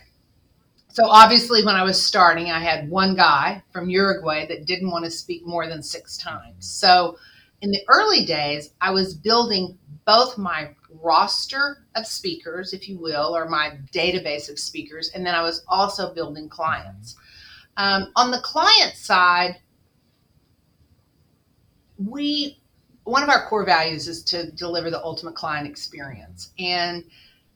So 0.88 1.06
obviously, 1.06 1.64
when 1.64 1.76
I 1.76 1.84
was 1.84 2.04
starting, 2.04 2.50
I 2.50 2.58
had 2.58 2.90
one 2.90 3.14
guy 3.14 3.62
from 3.72 3.88
Uruguay 3.88 4.48
that 4.48 4.66
didn't 4.66 4.90
want 4.90 5.04
to 5.04 5.10
speak 5.12 5.46
more 5.46 5.68
than 5.68 5.84
six 5.84 6.16
times. 6.16 6.68
So 6.68 7.16
in 7.62 7.70
the 7.70 7.80
early 7.86 8.24
days, 8.24 8.72
I 8.80 8.90
was 8.90 9.14
building 9.14 9.78
both 10.08 10.38
my 10.38 10.70
roster 11.02 11.84
of 11.94 12.06
speakers, 12.06 12.72
if 12.72 12.88
you 12.88 12.96
will, 12.96 13.36
or 13.36 13.46
my 13.46 13.72
database 13.92 14.48
of 14.48 14.58
speakers, 14.58 15.10
and 15.14 15.24
then 15.24 15.34
I 15.34 15.42
was 15.42 15.66
also 15.68 16.14
building 16.14 16.48
clients. 16.48 17.14
Um, 17.76 18.10
on 18.16 18.30
the 18.30 18.40
client 18.40 18.94
side, 18.94 19.58
we 21.98 22.58
one 23.04 23.22
of 23.22 23.28
our 23.28 23.46
core 23.48 23.66
values 23.66 24.08
is 24.08 24.22
to 24.24 24.50
deliver 24.52 24.90
the 24.90 25.02
ultimate 25.04 25.34
client 25.34 25.68
experience, 25.68 26.52
and 26.58 27.04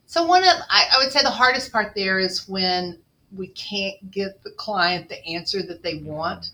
so 0.04 0.26
one 0.26 0.42
of 0.42 0.56
I, 0.68 0.88
I 0.92 1.02
would 1.02 1.10
say 1.10 1.22
the 1.22 1.30
hardest 1.30 1.72
part 1.72 1.94
there 1.94 2.18
is 2.18 2.46
when 2.50 2.98
we 3.34 3.46
can't 3.48 4.10
get 4.10 4.42
the 4.42 4.50
client 4.50 5.08
the 5.08 5.24
answer 5.24 5.62
that 5.62 5.82
they 5.82 6.02
want. 6.04 6.50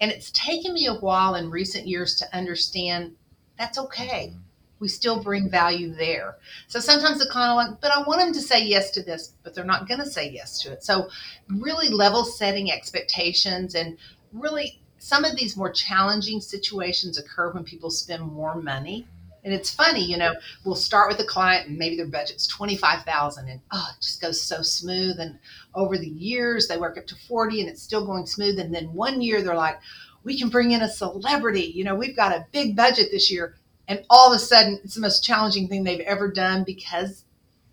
And 0.00 0.12
it's 0.12 0.30
taken 0.30 0.74
me 0.74 0.86
a 0.86 0.94
while 0.94 1.34
in 1.34 1.50
recent 1.50 1.88
years 1.88 2.14
to 2.16 2.36
understand 2.36 3.16
that's 3.58 3.78
okay. 3.78 4.32
We 4.80 4.88
still 4.88 5.22
bring 5.22 5.50
value 5.50 5.94
there. 5.94 6.36
So 6.66 6.80
sometimes 6.80 7.18
the 7.18 7.30
client 7.30 7.50
will 7.50 7.72
like, 7.72 7.80
but 7.80 7.92
I 7.92 8.02
want 8.02 8.20
them 8.20 8.32
to 8.32 8.40
say 8.40 8.64
yes 8.64 8.90
to 8.92 9.02
this, 9.02 9.34
but 9.42 9.54
they're 9.54 9.64
not 9.64 9.86
going 9.86 10.00
to 10.00 10.06
say 10.06 10.30
yes 10.30 10.60
to 10.62 10.72
it. 10.72 10.82
So 10.82 11.08
really 11.48 11.88
level 11.88 12.24
setting 12.24 12.72
expectations 12.72 13.74
and 13.74 13.96
really 14.32 14.80
some 14.98 15.24
of 15.24 15.36
these 15.36 15.56
more 15.56 15.70
challenging 15.70 16.40
situations 16.40 17.18
occur 17.18 17.52
when 17.52 17.64
people 17.64 17.90
spend 17.90 18.22
more 18.22 18.60
money 18.60 19.06
and 19.44 19.54
it's 19.54 19.70
funny, 19.70 20.04
you 20.04 20.16
know, 20.16 20.34
we'll 20.64 20.74
start 20.74 21.08
with 21.08 21.20
a 21.20 21.24
client 21.24 21.68
and 21.68 21.78
maybe 21.78 21.96
their 21.96 22.06
budget's 22.06 22.46
25,000 22.46 23.48
and 23.48 23.60
oh, 23.72 23.88
it 23.96 24.02
just 24.02 24.20
goes 24.20 24.40
so 24.40 24.62
smooth. 24.62 25.18
And 25.18 25.38
over 25.74 25.96
the 25.96 26.08
years, 26.08 26.68
they 26.68 26.76
work 26.76 26.98
up 26.98 27.06
to 27.08 27.14
40 27.14 27.60
and 27.60 27.68
it's 27.68 27.82
still 27.82 28.04
going 28.04 28.26
smooth. 28.26 28.58
And 28.58 28.74
then 28.74 28.92
one 28.92 29.22
year 29.22 29.42
they're 29.42 29.54
like, 29.54 29.78
we 30.24 30.38
can 30.38 30.50
bring 30.50 30.72
in 30.72 30.82
a 30.82 30.88
celebrity. 30.88 31.72
You 31.74 31.84
know, 31.84 31.94
we've 31.94 32.16
got 32.16 32.32
a 32.32 32.46
big 32.52 32.76
budget 32.76 33.08
this 33.10 33.30
year. 33.30 33.54
And 33.90 34.02
all 34.08 34.32
of 34.32 34.34
a 34.34 34.38
sudden, 34.38 34.80
it's 34.82 34.94
the 34.94 35.02
most 35.02 35.22
challenging 35.22 35.68
thing 35.68 35.84
they've 35.84 36.00
ever 36.00 36.30
done 36.30 36.64
because 36.64 37.24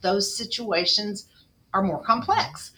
those 0.02 0.36
situations 0.36 1.28
are 1.74 1.82
more 1.82 2.04
complex. 2.04 2.72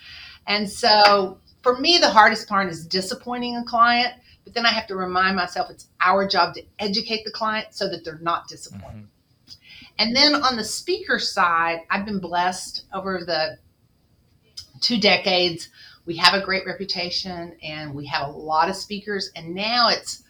And 0.45 0.69
so 0.69 1.39
for 1.63 1.79
me, 1.79 1.97
the 1.97 2.09
hardest 2.09 2.47
part 2.47 2.69
is 2.69 2.85
disappointing 2.85 3.55
a 3.55 3.63
client 3.63 4.13
but 4.49 4.55
then 4.55 4.65
I 4.65 4.69
have 4.69 4.87
to 4.87 4.95
remind 4.95 5.35
myself 5.35 5.69
it's 5.69 5.89
our 6.01 6.27
job 6.27 6.55
to 6.55 6.63
educate 6.79 7.23
the 7.23 7.29
client 7.29 7.67
so 7.69 7.87
that 7.87 8.03
they're 8.03 8.17
not 8.17 8.47
disappointed. 8.47 9.03
Mm-hmm. 9.03 9.53
And 9.99 10.15
then 10.15 10.33
on 10.41 10.55
the 10.55 10.63
speaker 10.63 11.19
side, 11.19 11.81
I've 11.91 12.03
been 12.03 12.19
blessed 12.19 12.85
over 12.91 13.23
the 13.23 13.59
two 14.81 14.99
decades. 14.99 15.69
We 16.07 16.17
have 16.17 16.33
a 16.33 16.43
great 16.43 16.65
reputation 16.65 17.57
and 17.61 17.93
we 17.93 18.07
have 18.07 18.27
a 18.27 18.31
lot 18.31 18.69
of 18.69 18.75
speakers. 18.75 19.29
And 19.35 19.53
now 19.53 19.89
it's 19.89 20.23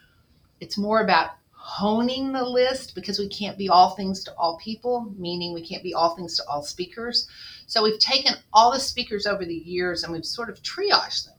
it's 0.59 0.77
more 0.77 1.01
about 1.01 1.29
honing 1.69 2.31
the 2.31 2.43
list 2.43 2.95
because 2.95 3.19
we 3.19 3.29
can't 3.29 3.57
be 3.57 3.69
all 3.69 3.91
things 3.91 4.23
to 4.23 4.33
all 4.35 4.57
people, 4.57 5.13
meaning 5.19 5.53
we 5.53 5.61
can't 5.61 5.83
be 5.83 5.93
all 5.93 6.15
things 6.15 6.35
to 6.35 6.43
all 6.49 6.63
speakers. 6.63 7.27
So 7.67 7.83
we've 7.83 7.99
taken 7.99 8.33
all 8.51 8.71
the 8.71 8.79
speakers 8.79 9.27
over 9.27 9.45
the 9.45 9.53
years 9.53 10.03
and 10.03 10.11
we've 10.11 10.25
sort 10.25 10.49
of 10.49 10.61
triaged 10.63 11.27
them. 11.27 11.35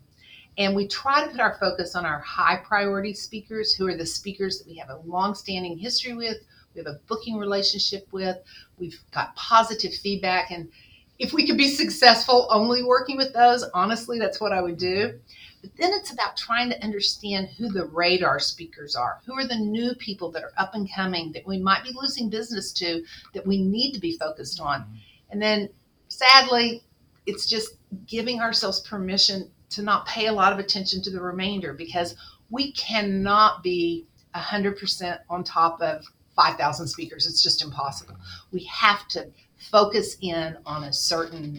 And 0.56 0.76
we 0.76 0.86
try 0.86 1.24
to 1.24 1.30
put 1.30 1.40
our 1.40 1.56
focus 1.58 1.96
on 1.96 2.06
our 2.06 2.20
high 2.20 2.58
priority 2.58 3.12
speakers, 3.12 3.74
who 3.74 3.88
are 3.88 3.96
the 3.96 4.06
speakers 4.06 4.58
that 4.58 4.68
we 4.68 4.76
have 4.76 4.90
a 4.90 5.00
long 5.04 5.34
standing 5.34 5.76
history 5.76 6.14
with, 6.14 6.36
we 6.74 6.78
have 6.78 6.86
a 6.86 7.00
booking 7.08 7.36
relationship 7.36 8.06
with, 8.12 8.36
we've 8.78 9.00
got 9.12 9.34
positive 9.34 9.92
feedback. 9.94 10.52
And 10.52 10.70
if 11.18 11.32
we 11.32 11.44
could 11.44 11.58
be 11.58 11.68
successful 11.68 12.46
only 12.50 12.84
working 12.84 13.16
with 13.16 13.32
those, 13.32 13.64
honestly, 13.74 14.20
that's 14.20 14.40
what 14.40 14.52
I 14.52 14.62
would 14.62 14.78
do. 14.78 15.18
But 15.62 15.76
then 15.76 15.92
it's 15.92 16.12
about 16.12 16.36
trying 16.36 16.70
to 16.70 16.82
understand 16.82 17.48
who 17.58 17.68
the 17.68 17.86
radar 17.86 18.38
speakers 18.40 18.96
are. 18.96 19.20
Who 19.26 19.34
are 19.34 19.46
the 19.46 19.58
new 19.58 19.94
people 19.94 20.30
that 20.32 20.42
are 20.42 20.52
up 20.56 20.74
and 20.74 20.90
coming 20.92 21.32
that 21.32 21.46
we 21.46 21.58
might 21.58 21.84
be 21.84 21.92
losing 21.94 22.30
business 22.30 22.72
to 22.74 23.04
that 23.34 23.46
we 23.46 23.62
need 23.62 23.92
to 23.92 24.00
be 24.00 24.16
focused 24.16 24.60
on? 24.60 24.80
Mm-hmm. 24.80 24.94
And 25.30 25.42
then 25.42 25.68
sadly, 26.08 26.82
it's 27.26 27.46
just 27.46 27.76
giving 28.06 28.40
ourselves 28.40 28.80
permission 28.80 29.50
to 29.70 29.82
not 29.82 30.06
pay 30.06 30.26
a 30.26 30.32
lot 30.32 30.52
of 30.52 30.58
attention 30.58 31.02
to 31.02 31.10
the 31.10 31.20
remainder 31.20 31.72
because 31.72 32.16
we 32.50 32.72
cannot 32.72 33.62
be 33.62 34.06
100% 34.34 35.18
on 35.28 35.44
top 35.44 35.80
of 35.80 36.04
5,000 36.34 36.86
speakers. 36.86 37.26
It's 37.26 37.42
just 37.42 37.62
impossible. 37.62 38.16
We 38.52 38.64
have 38.64 39.06
to 39.08 39.28
focus 39.70 40.16
in 40.20 40.56
on 40.66 40.84
a 40.84 40.92
certain 40.92 41.58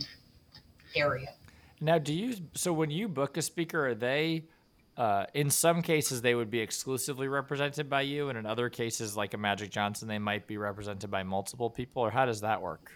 area. 0.95 1.33
Now, 1.81 1.97
do 1.97 2.13
you 2.13 2.35
so 2.53 2.71
when 2.71 2.91
you 2.91 3.07
book 3.07 3.37
a 3.37 3.41
speaker, 3.41 3.87
are 3.87 3.95
they 3.95 4.45
uh, 4.95 5.25
in 5.33 5.49
some 5.49 5.81
cases 5.81 6.21
they 6.21 6.35
would 6.35 6.51
be 6.51 6.59
exclusively 6.59 7.27
represented 7.27 7.89
by 7.89 8.01
you, 8.01 8.29
and 8.29 8.37
in 8.37 8.45
other 8.45 8.69
cases, 8.69 9.17
like 9.17 9.33
a 9.33 9.37
Magic 9.37 9.71
Johnson, 9.71 10.07
they 10.07 10.19
might 10.19 10.45
be 10.45 10.57
represented 10.57 11.09
by 11.09 11.23
multiple 11.23 11.71
people, 11.71 12.03
or 12.03 12.11
how 12.11 12.25
does 12.25 12.41
that 12.41 12.61
work? 12.61 12.91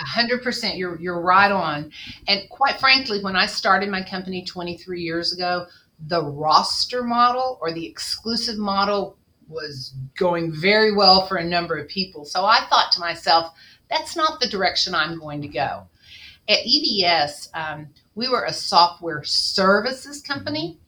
hundred 0.00 0.42
percent. 0.42 0.76
You're 0.76 0.98
you're 1.00 1.20
right 1.20 1.52
on. 1.52 1.92
And 2.26 2.48
quite 2.50 2.80
frankly, 2.80 3.22
when 3.22 3.36
I 3.36 3.46
started 3.46 3.90
my 3.90 4.02
company 4.02 4.44
23 4.44 5.00
years 5.00 5.32
ago, 5.32 5.66
the 6.06 6.24
roster 6.24 7.02
model 7.02 7.58
or 7.60 7.72
the 7.72 7.86
exclusive 7.86 8.58
model 8.58 9.18
was 9.48 9.94
going 10.16 10.52
very 10.52 10.94
well 10.94 11.26
for 11.26 11.36
a 11.36 11.44
number 11.44 11.76
of 11.76 11.88
people. 11.88 12.24
So 12.24 12.44
I 12.44 12.66
thought 12.70 12.92
to 12.92 13.00
myself, 13.00 13.52
that's 13.90 14.16
not 14.16 14.40
the 14.40 14.48
direction 14.48 14.94
I'm 14.94 15.18
going 15.18 15.42
to 15.42 15.48
go. 15.48 15.86
At 16.50 16.66
EDS, 16.66 17.48
um, 17.54 17.86
we 18.16 18.28
were 18.28 18.44
a 18.44 18.52
software 18.52 19.22
services 19.22 20.20
company, 20.20 20.80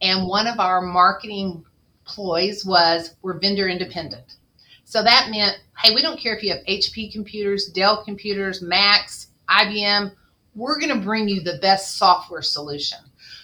and 0.00 0.26
one 0.26 0.46
of 0.46 0.58
our 0.58 0.80
marketing 0.80 1.66
ploys 2.06 2.64
was 2.64 3.14
we're 3.20 3.38
vendor 3.38 3.68
independent. 3.68 4.36
So 4.86 5.02
that 5.02 5.28
meant, 5.30 5.58
hey, 5.76 5.94
we 5.94 6.00
don't 6.00 6.18
care 6.18 6.34
if 6.34 6.42
you 6.42 6.54
have 6.54 6.64
HP 6.64 7.12
computers, 7.12 7.66
Dell 7.66 8.02
computers, 8.02 8.62
Macs, 8.62 9.26
IBM, 9.50 10.12
we're 10.54 10.80
going 10.80 10.98
to 10.98 11.04
bring 11.04 11.28
you 11.28 11.42
the 11.42 11.58
best 11.60 11.98
software 11.98 12.40
solution. 12.40 12.98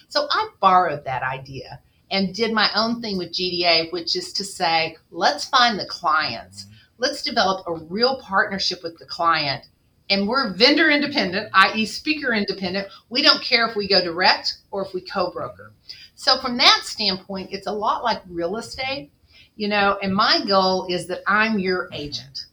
So 0.07 0.25
I 0.31 0.49
borrowed 0.59 1.05
that 1.05 1.21
idea 1.21 1.81
and 2.09 2.33
did 2.33 2.51
my 2.51 2.71
own 2.73 2.99
thing 2.99 3.15
with 3.19 3.31
GDA, 3.31 3.91
which 3.91 4.15
is 4.15 4.33
to 4.33 4.43
say, 4.43 4.97
let's 5.11 5.45
find 5.45 5.77
the 5.77 5.85
clients. 5.85 6.65
Let's 6.97 7.21
develop 7.21 7.67
a 7.67 7.75
real 7.75 8.19
partnership 8.21 8.81
with 8.81 8.97
the 8.97 9.05
client 9.05 9.65
and 10.09 10.27
we're 10.27 10.53
vendor 10.53 10.89
independent, 10.89 11.49
i.e., 11.53 11.85
speaker 11.85 12.33
independent. 12.33 12.87
We 13.09 13.21
don't 13.21 13.43
care 13.43 13.67
if 13.67 13.75
we 13.75 13.87
go 13.87 14.03
direct 14.03 14.57
or 14.71 14.85
if 14.85 14.93
we 14.93 15.01
co 15.01 15.31
broker. 15.31 15.71
So, 16.15 16.37
from 16.39 16.57
that 16.57 16.81
standpoint, 16.83 17.49
it's 17.51 17.67
a 17.67 17.71
lot 17.71 18.03
like 18.03 18.21
real 18.29 18.57
estate, 18.57 19.11
you 19.55 19.67
know, 19.67 19.97
and 20.01 20.13
my 20.13 20.43
goal 20.47 20.87
is 20.89 21.07
that 21.07 21.21
I'm 21.27 21.59
your 21.59 21.89
agent. 21.93 22.45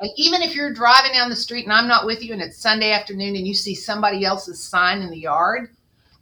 And 0.00 0.10
even 0.16 0.42
if 0.42 0.54
you're 0.54 0.72
driving 0.72 1.12
down 1.12 1.28
the 1.28 1.36
street 1.36 1.64
and 1.64 1.72
I'm 1.72 1.88
not 1.88 2.06
with 2.06 2.22
you 2.22 2.32
and 2.32 2.42
it's 2.42 2.58
Sunday 2.58 2.92
afternoon 2.92 3.34
and 3.34 3.46
you 3.46 3.54
see 3.54 3.74
somebody 3.74 4.24
else's 4.24 4.62
sign 4.62 5.02
in 5.02 5.10
the 5.10 5.18
yard, 5.18 5.70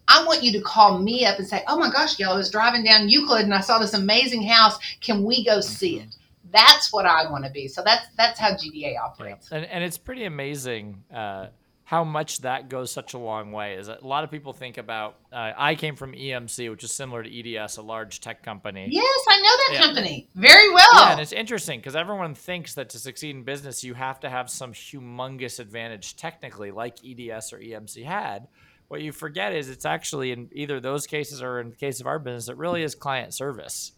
I 0.08 0.24
want 0.24 0.42
you 0.42 0.52
to 0.52 0.60
call 0.60 0.98
me 0.98 1.26
up 1.26 1.38
and 1.38 1.46
say, 1.46 1.62
Oh 1.66 1.78
my 1.78 1.90
gosh, 1.90 2.16
Gail, 2.16 2.30
I 2.30 2.36
was 2.36 2.50
driving 2.50 2.84
down 2.84 3.08
Euclid 3.08 3.44
and 3.44 3.54
I 3.54 3.60
saw 3.60 3.78
this 3.78 3.92
amazing 3.94 4.44
house. 4.44 4.78
Can 5.00 5.24
we 5.24 5.44
go 5.44 5.60
see 5.60 6.00
it? 6.00 6.16
That's 6.52 6.92
what 6.92 7.06
I 7.06 7.30
want 7.30 7.44
to 7.44 7.50
be. 7.50 7.68
So 7.68 7.82
that's 7.84 8.06
that's 8.16 8.38
how 8.38 8.52
GDA 8.52 8.98
operates. 8.98 9.50
And 9.50 9.64
and 9.64 9.82
it's 9.82 9.98
pretty 9.98 10.24
amazing 10.24 11.02
uh, 11.12 11.48
how 11.86 12.02
much 12.02 12.40
that 12.40 12.68
goes 12.68 12.90
such 12.90 13.14
a 13.14 13.18
long 13.18 13.52
way. 13.52 13.74
Is 13.74 13.88
a 13.88 13.98
lot 14.02 14.24
of 14.24 14.30
people 14.30 14.52
think 14.52 14.76
about. 14.76 15.18
Uh, 15.32 15.52
I 15.56 15.76
came 15.76 15.94
from 15.94 16.12
EMC, 16.12 16.68
which 16.68 16.82
is 16.82 16.92
similar 16.92 17.22
to 17.22 17.56
EDS, 17.56 17.76
a 17.76 17.82
large 17.82 18.20
tech 18.20 18.42
company. 18.42 18.88
Yes, 18.90 19.24
I 19.28 19.36
know 19.38 19.42
that 19.44 19.68
yeah. 19.72 19.80
company 19.80 20.28
very 20.34 20.72
well. 20.72 20.84
Yeah, 20.94 21.12
and 21.12 21.20
it's 21.20 21.32
interesting 21.32 21.78
because 21.78 21.94
everyone 21.94 22.34
thinks 22.34 22.74
that 22.74 22.90
to 22.90 22.98
succeed 22.98 23.36
in 23.36 23.44
business, 23.44 23.84
you 23.84 23.94
have 23.94 24.18
to 24.20 24.28
have 24.28 24.50
some 24.50 24.72
humongous 24.72 25.60
advantage 25.60 26.16
technically, 26.16 26.72
like 26.72 26.96
EDS 27.04 27.52
or 27.52 27.58
EMC 27.58 28.04
had. 28.04 28.48
What 28.88 29.00
you 29.00 29.12
forget 29.12 29.52
is 29.52 29.68
it's 29.68 29.84
actually 29.84 30.32
in 30.32 30.48
either 30.52 30.80
those 30.80 31.06
cases 31.06 31.42
or 31.42 31.60
in 31.60 31.70
the 31.70 31.76
case 31.76 32.00
of 32.00 32.06
our 32.06 32.18
business, 32.18 32.48
it 32.48 32.56
really 32.56 32.82
is 32.82 32.94
client 32.94 33.34
service 33.34 33.92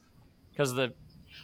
because 0.51 0.75
the 0.75 0.93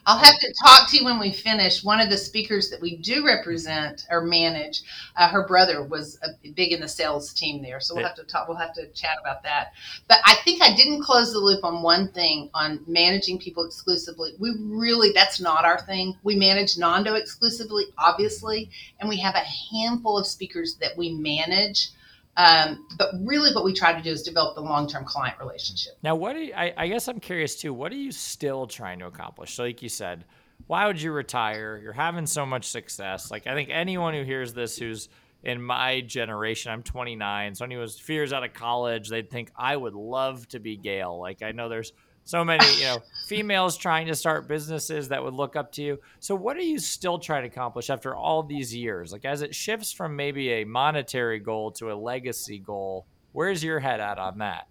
I'll 0.07 0.19
have 0.19 0.39
to 0.39 0.55
talk 0.63 0.91
to 0.91 0.99
you 0.99 1.05
when 1.05 1.19
we 1.19 1.33
finish. 1.33 1.83
One 1.83 2.01
of 2.01 2.11
the 2.11 2.19
speakers 2.19 2.69
that 2.71 2.81
we 2.81 2.97
do 2.97 3.25
represent 3.25 4.07
or 4.11 4.23
manage, 4.23 4.83
uh, 5.17 5.29
her 5.29 5.47
brother 5.47 5.83
was 5.83 6.19
big 6.55 6.73
in 6.73 6.81
the 6.81 6.89
sales 6.89 7.33
team 7.33 7.63
there, 7.63 7.81
so 7.81 7.95
we'll 7.95 8.05
have 8.05 8.17
to 8.17 8.25
talk. 8.25 8.49
We'll 8.49 8.59
have 8.59 8.75
to 8.75 8.87
chat 8.89 9.17
about 9.21 9.43
that. 9.45 9.73
But 10.09 10.19
I 10.25 10.35
think 10.45 10.63
I 10.63 10.75
didn't 10.75 11.03
close 11.03 11.33
the 11.33 11.39
loop 11.39 11.65
on 11.65 11.83
one 11.83 12.09
thing 12.09 12.51
on 12.53 12.81
managing 12.87 13.39
people 13.39 13.65
exclusively. 13.65 14.33
We 14.39 14.55
really 14.61 15.13
that's 15.13 15.41
not 15.41 15.65
our 15.65 15.81
thing. 15.81 16.17
We 16.23 16.35
manage 16.37 16.77
Nando 16.77 17.15
exclusively, 17.15 17.85
obviously, 17.97 18.71
and 19.01 19.09
we 19.09 19.19
have 19.21 19.35
a 19.35 19.75
handful 19.75 20.19
of 20.19 20.27
speakers 20.27 20.77
that 20.81 20.97
we 20.97 21.15
manage 21.15 21.91
um, 22.37 22.87
but 22.99 23.11
really, 23.23 23.55
what 23.55 23.65
we 23.65 23.73
try 23.73 23.93
to 23.93 24.03
do 24.03 24.11
is 24.11 24.23
develop 24.23 24.57
the 24.57 24.63
long-term 24.63 25.05
client 25.05 25.39
relationship. 25.39 25.95
Now, 26.03 26.15
what 26.17 26.37
you, 26.37 26.53
I, 26.55 26.73
I 26.77 26.89
guess 26.89 27.09
I'm 27.09 27.21
curious 27.21 27.57
too. 27.57 27.73
What 27.73 27.93
are 27.93 27.97
you 27.97 28.13
still 28.13 28.67
trying 28.67 28.99
to 29.01 29.07
accomplish? 29.07 29.55
So, 29.55 29.65
like 29.65 29.83
you 29.83 29.89
said, 29.89 30.25
why 30.67 30.87
would 30.87 31.01
you 31.01 31.13
retire? 31.13 31.81
You're 31.83 31.93
having 31.93 32.27
so 32.27 32.47
much 32.47 32.69
success. 32.69 33.31
Like 33.31 33.47
I 33.47 33.55
think 33.55 33.71
anyone 33.71 34.15
who 34.15 34.23
hears 34.23 34.55
this, 34.55 34.79
who's 34.79 35.09
in 35.43 35.63
my 35.63 36.01
generation, 36.01 36.73
I'm 36.73 36.83
29. 36.83 37.55
So 37.55 37.67
who 37.67 37.87
fears 37.89 38.33
out 38.33 38.45
of 38.45 38.55
college, 38.55 39.09
they'd 39.09 39.31
think 39.31 39.51
I 39.57 39.77
would 39.77 39.95
love 39.95 40.49
to 40.49 40.59
be 40.59 40.77
Gail. 40.77 41.19
Like 41.21 41.43
I 41.43 41.53
know 41.53 41.69
there's 41.69 41.93
so 42.25 42.45
many 42.45 42.65
you 42.77 42.85
know 42.85 43.03
females 43.27 43.77
trying 43.77 44.07
to 44.07 44.15
start 44.15 44.49
businesses 44.49 45.09
that 45.09 45.23
would 45.23 45.35
look 45.35 45.57
up 45.57 45.73
to 45.73 45.83
you. 45.83 45.99
So 46.21 46.35
what 46.35 46.57
are 46.57 46.63
you 46.63 46.79
still 46.79 47.19
trying 47.19 47.43
to 47.43 47.49
accomplish 47.49 47.91
after 47.91 48.15
all 48.15 48.43
these 48.43 48.75
years? 48.75 49.13
Like 49.13 49.25
as 49.25 49.43
it 49.43 49.55
shifts 49.55 49.93
from 49.93 50.17
maybe 50.17 50.51
a 50.51 50.65
monetary 50.65 51.39
goal 51.39 51.71
to 51.73 51.93
a 51.93 51.95
legacy 51.95 52.59
goal 52.59 53.07
where's 53.35 53.63
your 53.63 53.81
head 53.81 54.01
at 54.01 54.19
on 54.19 54.39
that? 54.39 54.67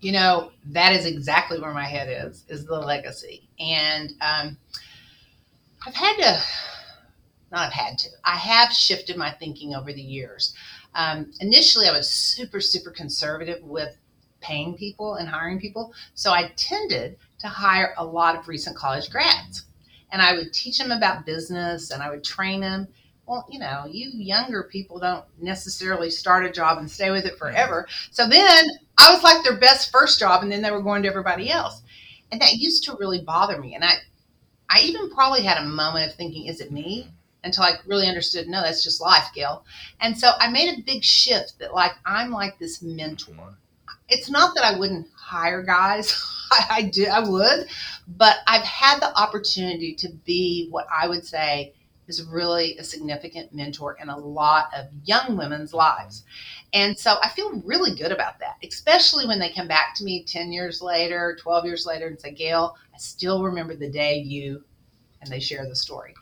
You 0.00 0.12
know 0.12 0.52
that 0.66 0.92
is 0.92 1.06
exactly 1.06 1.58
where 1.58 1.74
my 1.74 1.86
head 1.86 2.28
is 2.28 2.44
is 2.48 2.64
the 2.64 2.78
legacy. 2.78 3.48
And 3.58 4.12
um, 4.20 4.56
i've 5.84 5.94
had 5.94 6.16
to 6.16 6.42
not 7.50 7.66
i've 7.68 7.72
had 7.72 7.98
to 7.98 8.08
i 8.24 8.36
have 8.36 8.72
shifted 8.72 9.16
my 9.16 9.32
thinking 9.32 9.74
over 9.74 9.92
the 9.92 10.02
years. 10.02 10.54
Um, 10.94 11.32
initially 11.40 11.88
i 11.88 11.92
was 11.92 12.08
super 12.08 12.60
super 12.60 12.90
conservative 12.90 13.62
with 13.62 13.96
paying 14.46 14.74
people 14.74 15.16
and 15.16 15.28
hiring 15.28 15.60
people. 15.60 15.92
So 16.14 16.30
I 16.30 16.52
tended 16.56 17.18
to 17.38 17.48
hire 17.48 17.94
a 17.98 18.04
lot 18.04 18.36
of 18.36 18.48
recent 18.48 18.76
college 18.76 19.10
grads. 19.10 19.64
And 20.12 20.22
I 20.22 20.34
would 20.34 20.52
teach 20.52 20.78
them 20.78 20.92
about 20.92 21.26
business 21.26 21.90
and 21.90 22.02
I 22.02 22.10
would 22.10 22.22
train 22.22 22.60
them. 22.60 22.86
Well, 23.26 23.44
you 23.50 23.58
know, 23.58 23.86
you 23.90 24.10
younger 24.14 24.62
people 24.62 25.00
don't 25.00 25.24
necessarily 25.40 26.10
start 26.10 26.46
a 26.46 26.52
job 26.52 26.78
and 26.78 26.88
stay 26.88 27.10
with 27.10 27.24
it 27.24 27.38
forever. 27.38 27.88
So 28.12 28.28
then 28.28 28.66
I 28.98 29.12
was 29.12 29.24
like 29.24 29.42
their 29.42 29.58
best 29.58 29.90
first 29.90 30.20
job 30.20 30.44
and 30.44 30.52
then 30.52 30.62
they 30.62 30.70
were 30.70 30.80
going 30.82 31.02
to 31.02 31.08
everybody 31.08 31.50
else. 31.50 31.82
And 32.30 32.40
that 32.40 32.54
used 32.54 32.84
to 32.84 32.96
really 33.00 33.22
bother 33.22 33.60
me. 33.60 33.74
And 33.74 33.84
I 33.84 33.94
I 34.70 34.80
even 34.80 35.10
probably 35.10 35.42
had 35.42 35.58
a 35.58 35.66
moment 35.66 36.10
of 36.10 36.16
thinking, 36.16 36.46
is 36.46 36.60
it 36.60 36.72
me? 36.72 37.08
Until 37.44 37.62
I 37.62 37.74
really 37.86 38.08
understood, 38.08 38.48
no, 38.48 38.60
that's 38.60 38.82
just 38.82 39.00
life, 39.00 39.28
Gail. 39.32 39.64
And 40.00 40.18
so 40.18 40.32
I 40.40 40.50
made 40.50 40.76
a 40.76 40.82
big 40.82 41.04
shift 41.04 41.60
that 41.60 41.74
like 41.74 41.92
I'm 42.04 42.30
like 42.32 42.58
this 42.58 42.82
mentor 42.82 43.56
it's 44.08 44.30
not 44.30 44.54
that 44.54 44.64
I 44.64 44.78
wouldn't 44.78 45.08
hire 45.14 45.62
guys. 45.62 46.14
I, 46.50 46.66
I 46.70 46.82
do, 46.82 47.06
I 47.06 47.28
would, 47.28 47.66
but 48.06 48.36
I've 48.46 48.62
had 48.62 49.00
the 49.00 49.12
opportunity 49.18 49.94
to 49.96 50.08
be 50.24 50.68
what 50.70 50.86
I 50.94 51.08
would 51.08 51.26
say 51.26 51.72
is 52.08 52.22
really 52.22 52.78
a 52.78 52.84
significant 52.84 53.52
mentor 53.52 53.96
in 54.00 54.08
a 54.08 54.16
lot 54.16 54.68
of 54.76 54.86
young 55.04 55.36
women's 55.36 55.74
lives. 55.74 56.22
And 56.72 56.96
so 56.96 57.16
I 57.22 57.30
feel 57.30 57.60
really 57.64 57.96
good 57.96 58.12
about 58.12 58.38
that, 58.40 58.56
especially 58.62 59.26
when 59.26 59.38
they 59.38 59.52
come 59.52 59.66
back 59.66 59.94
to 59.96 60.04
me 60.04 60.22
10 60.24 60.52
years 60.52 60.80
later, 60.80 61.36
12 61.40 61.64
years 61.64 61.86
later, 61.86 62.06
and 62.06 62.20
say, 62.20 62.32
Gail, 62.32 62.76
I 62.94 62.98
still 62.98 63.42
remember 63.42 63.74
the 63.74 63.90
day 63.90 64.18
you 64.18 64.62
and 65.20 65.30
they 65.30 65.40
share 65.40 65.66
the 65.66 65.74
story. 65.74 66.14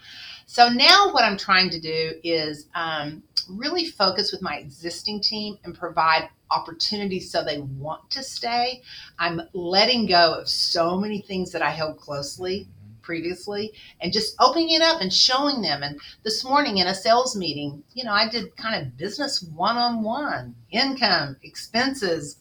So 0.54 0.68
now 0.68 1.10
what 1.10 1.24
I'm 1.24 1.36
trying 1.36 1.68
to 1.70 1.80
do 1.80 2.12
is 2.22 2.68
um, 2.76 3.24
really 3.48 3.86
focus 3.86 4.30
with 4.30 4.40
my 4.40 4.58
existing 4.58 5.20
team 5.20 5.58
and 5.64 5.76
provide 5.76 6.28
opportunities 6.48 7.28
so 7.28 7.42
they 7.42 7.58
want 7.58 8.08
to 8.10 8.22
stay. 8.22 8.80
I'm 9.18 9.40
letting 9.52 10.06
go 10.06 10.34
of 10.34 10.48
so 10.48 10.96
many 10.96 11.22
things 11.22 11.50
that 11.50 11.60
I 11.62 11.70
held 11.70 11.96
closely 11.96 12.68
previously 13.02 13.72
and 14.00 14.12
just 14.12 14.36
opening 14.38 14.70
it 14.70 14.80
up 14.80 15.00
and 15.00 15.12
showing 15.12 15.60
them. 15.60 15.82
And 15.82 15.98
this 16.22 16.44
morning 16.44 16.78
in 16.78 16.86
a 16.86 16.94
sales 16.94 17.34
meeting, 17.34 17.82
you 17.92 18.04
know, 18.04 18.12
I 18.12 18.28
did 18.28 18.56
kind 18.56 18.80
of 18.80 18.96
business 18.96 19.42
one 19.42 19.76
on 19.76 20.04
one, 20.04 20.54
income, 20.70 21.36
expenses, 21.42 22.38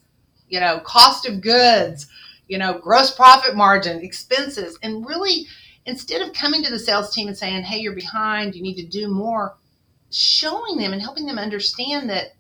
you 0.50 0.60
know, 0.60 0.79
cost 0.82 1.27
of 1.27 1.41
goods, 1.41 2.05
you 2.48 2.60
know, 2.60 2.77
gross 2.77 3.10
profit 3.15 3.55
margin, 3.55 4.01
expenses, 4.01 4.77
and 4.84 5.03
really 5.03 5.48
instead 5.86 6.22
of 6.22 6.34
coming 6.34 6.63
to 6.63 6.70
the 6.70 6.80
sales 6.80 7.13
team 7.13 7.28
and 7.28 7.38
saying, 7.38 7.63
hey, 7.63 7.80
you're 7.80 7.94
behind, 7.94 8.56
you 8.56 8.62
need 8.62 8.75
to 8.75 8.86
do 8.86 9.08
more, 9.08 9.56
showing 10.12 10.78
them 10.78 10.94
and 10.94 11.02
helping 11.02 11.25
them 11.25 11.38
understand 11.38 12.10
that 12.10 12.34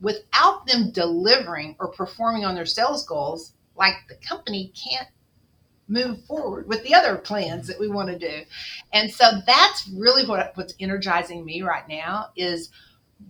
without 0.00 0.66
them 0.66 0.90
delivering 0.90 1.76
or 1.78 1.88
performing 1.88 2.44
on 2.44 2.54
their 2.54 2.66
sales 2.66 3.04
goals, 3.06 3.52
like 3.76 3.94
the 4.08 4.16
company 4.16 4.72
can't 4.74 5.08
move 5.88 6.22
forward 6.26 6.68
with 6.68 6.82
the 6.84 6.94
other 6.94 7.16
plans 7.16 7.66
that 7.66 7.80
we 7.80 7.88
want 7.88 8.08
to 8.08 8.18
do. 8.18 8.42
And 8.92 9.10
so 9.10 9.24
that's 9.46 9.88
really 9.88 10.26
what 10.26 10.52
what's 10.54 10.74
energizing 10.78 11.44
me 11.44 11.62
right 11.62 11.88
now 11.88 12.28
is 12.36 12.70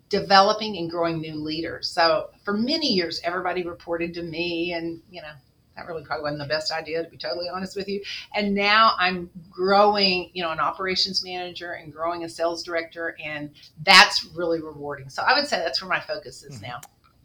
developing 0.09 0.77
and 0.77 0.91
growing 0.91 1.21
new 1.21 1.37
leaders. 1.37 1.89
So 1.89 2.31
for 2.45 2.55
many 2.55 2.89
years 2.89 3.21
everybody 3.23 3.63
reported 3.63 4.15
to 4.15 4.23
me 4.23 4.73
and 4.73 5.01
you 5.11 5.23
know 5.23 5.33
that 5.79 5.87
really 5.87 6.05
probably 6.05 6.25
wasn't 6.25 6.41
the 6.41 6.49
best 6.49 6.73
idea 6.73 7.03
to 7.03 7.09
be 7.09 7.17
totally 7.17 7.49
honest 7.49 7.77
with 7.77 7.89
you. 7.89 8.03
And 8.35 8.55
now 8.55 8.93
I'm 8.99 9.31
growing, 9.51 10.31
you 10.35 10.43
know, 10.43 10.51
an 10.51 10.59
operations 10.59 11.25
manager 11.25 11.73
and 11.73 11.93
growing 11.93 12.25
a 12.25 12.29
sales 12.29 12.63
director, 12.63 13.17
and 13.23 13.51
that's 13.85 14.25
really 14.35 14.61
rewarding. 14.61 15.09
So 15.09 15.23
I 15.23 15.39
would 15.39 15.49
say 15.49 15.59
that's 15.59 15.81
where 15.81 15.89
my 15.89 16.01
focus 16.01 16.43
is 16.43 16.57
mm-hmm. 16.57 16.67
now. 16.67 16.81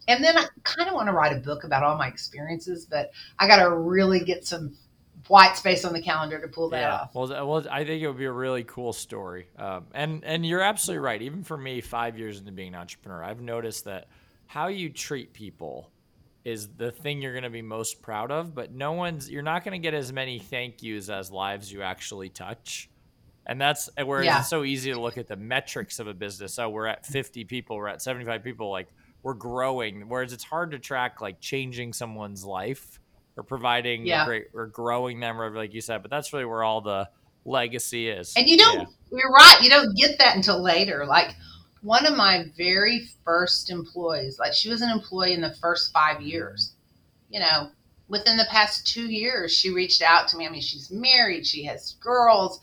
And 0.07 0.23
then 0.23 0.37
I 0.37 0.45
kind 0.63 0.89
of 0.89 0.95
want 0.95 1.07
to 1.07 1.13
write 1.13 1.35
a 1.35 1.39
book 1.39 1.63
about 1.63 1.83
all 1.83 1.97
my 1.97 2.07
experiences, 2.07 2.85
but 2.85 3.11
I 3.39 3.47
got 3.47 3.63
to 3.63 3.75
really 3.75 4.19
get 4.19 4.45
some 4.45 4.77
white 5.27 5.55
space 5.55 5.85
on 5.85 5.93
the 5.93 6.01
calendar 6.01 6.41
to 6.41 6.47
pull 6.49 6.69
that 6.69 6.81
yeah. 6.81 6.93
off. 6.93 7.15
Well, 7.15 7.47
well, 7.47 7.65
I 7.71 7.85
think 7.85 8.03
it 8.03 8.07
would 8.07 8.17
be 8.17 8.25
a 8.25 8.31
really 8.31 8.65
cool 8.65 8.91
story. 8.91 9.47
Um, 9.57 9.87
and 9.93 10.23
and 10.25 10.45
you're 10.45 10.61
absolutely 10.61 10.99
right. 10.99 11.21
Even 11.21 11.43
for 11.43 11.57
me, 11.57 11.79
five 11.79 12.19
years 12.19 12.37
into 12.37 12.51
being 12.51 12.73
an 12.73 12.75
entrepreneur, 12.75 13.23
I've 13.23 13.41
noticed 13.41 13.85
that 13.85 14.07
how 14.45 14.67
you 14.67 14.89
treat 14.89 15.31
people 15.31 15.89
is 16.45 16.67
the 16.75 16.91
thing 16.91 17.21
you're 17.21 17.33
going 17.33 17.43
to 17.43 17.49
be 17.49 17.61
most 17.61 18.01
proud 18.01 18.31
of, 18.31 18.53
but 18.53 18.73
no 18.73 18.93
one's 18.93 19.29
you're 19.29 19.41
not 19.41 19.63
going 19.63 19.79
to 19.79 19.83
get 19.83 19.93
as 19.93 20.11
many 20.11 20.39
thank 20.39 20.83
yous 20.83 21.09
as 21.09 21.31
lives 21.31 21.71
you 21.71 21.81
actually 21.81 22.29
touch. 22.29 22.89
And 23.45 23.59
that's 23.59 23.89
where 24.03 24.23
yeah. 24.23 24.39
it's 24.39 24.49
so 24.49 24.63
easy 24.63 24.93
to 24.93 24.99
look 24.99 25.17
at 25.17 25.27
the 25.27 25.35
metrics 25.35 25.99
of 25.99 26.07
a 26.07 26.13
business. 26.13 26.53
So 26.53 26.69
we're 26.69 26.87
at 26.87 27.05
50 27.05 27.43
people, 27.45 27.77
we're 27.77 27.87
at 27.87 28.01
75 28.01 28.43
people, 28.43 28.71
like 28.71 28.87
we're 29.21 29.33
growing. 29.33 30.07
Whereas 30.09 30.33
it's 30.33 30.43
hard 30.43 30.71
to 30.71 30.79
track 30.79 31.21
like 31.21 31.39
changing 31.39 31.93
someone's 31.93 32.45
life 32.45 32.99
or 33.35 33.43
providing 33.43 34.05
yeah. 34.05 34.25
great 34.25 34.47
or 34.53 34.67
growing 34.67 35.19
them, 35.19 35.41
or 35.41 35.49
like 35.55 35.73
you 35.73 35.81
said. 35.81 36.01
But 36.01 36.11
that's 36.11 36.31
really 36.33 36.45
where 36.45 36.63
all 36.63 36.81
the 36.81 37.09
legacy 37.45 38.09
is. 38.09 38.33
And 38.37 38.47
you 38.47 38.57
don't, 38.57 38.79
yeah. 38.79 38.85
you're 39.11 39.31
right. 39.31 39.57
You 39.61 39.69
don't 39.69 39.95
get 39.95 40.17
that 40.19 40.35
until 40.35 40.61
later. 40.61 41.05
Like 41.05 41.35
one 41.83 42.05
of 42.05 42.15
my 42.15 42.45
very 42.57 43.07
first 43.23 43.69
employees, 43.69 44.39
like 44.39 44.53
she 44.53 44.69
was 44.69 44.81
an 44.81 44.89
employee 44.89 45.33
in 45.33 45.41
the 45.41 45.53
first 45.55 45.91
five 45.93 46.21
years. 46.21 46.73
You 47.29 47.41
know, 47.41 47.69
within 48.07 48.37
the 48.37 48.45
past 48.49 48.87
two 48.87 49.11
years, 49.11 49.51
she 49.51 49.69
reached 49.69 50.01
out 50.01 50.27
to 50.29 50.37
me. 50.37 50.47
I 50.47 50.49
mean, 50.49 50.61
she's 50.61 50.89
married, 50.89 51.45
she 51.45 51.63
has 51.65 51.95
girls, 51.99 52.59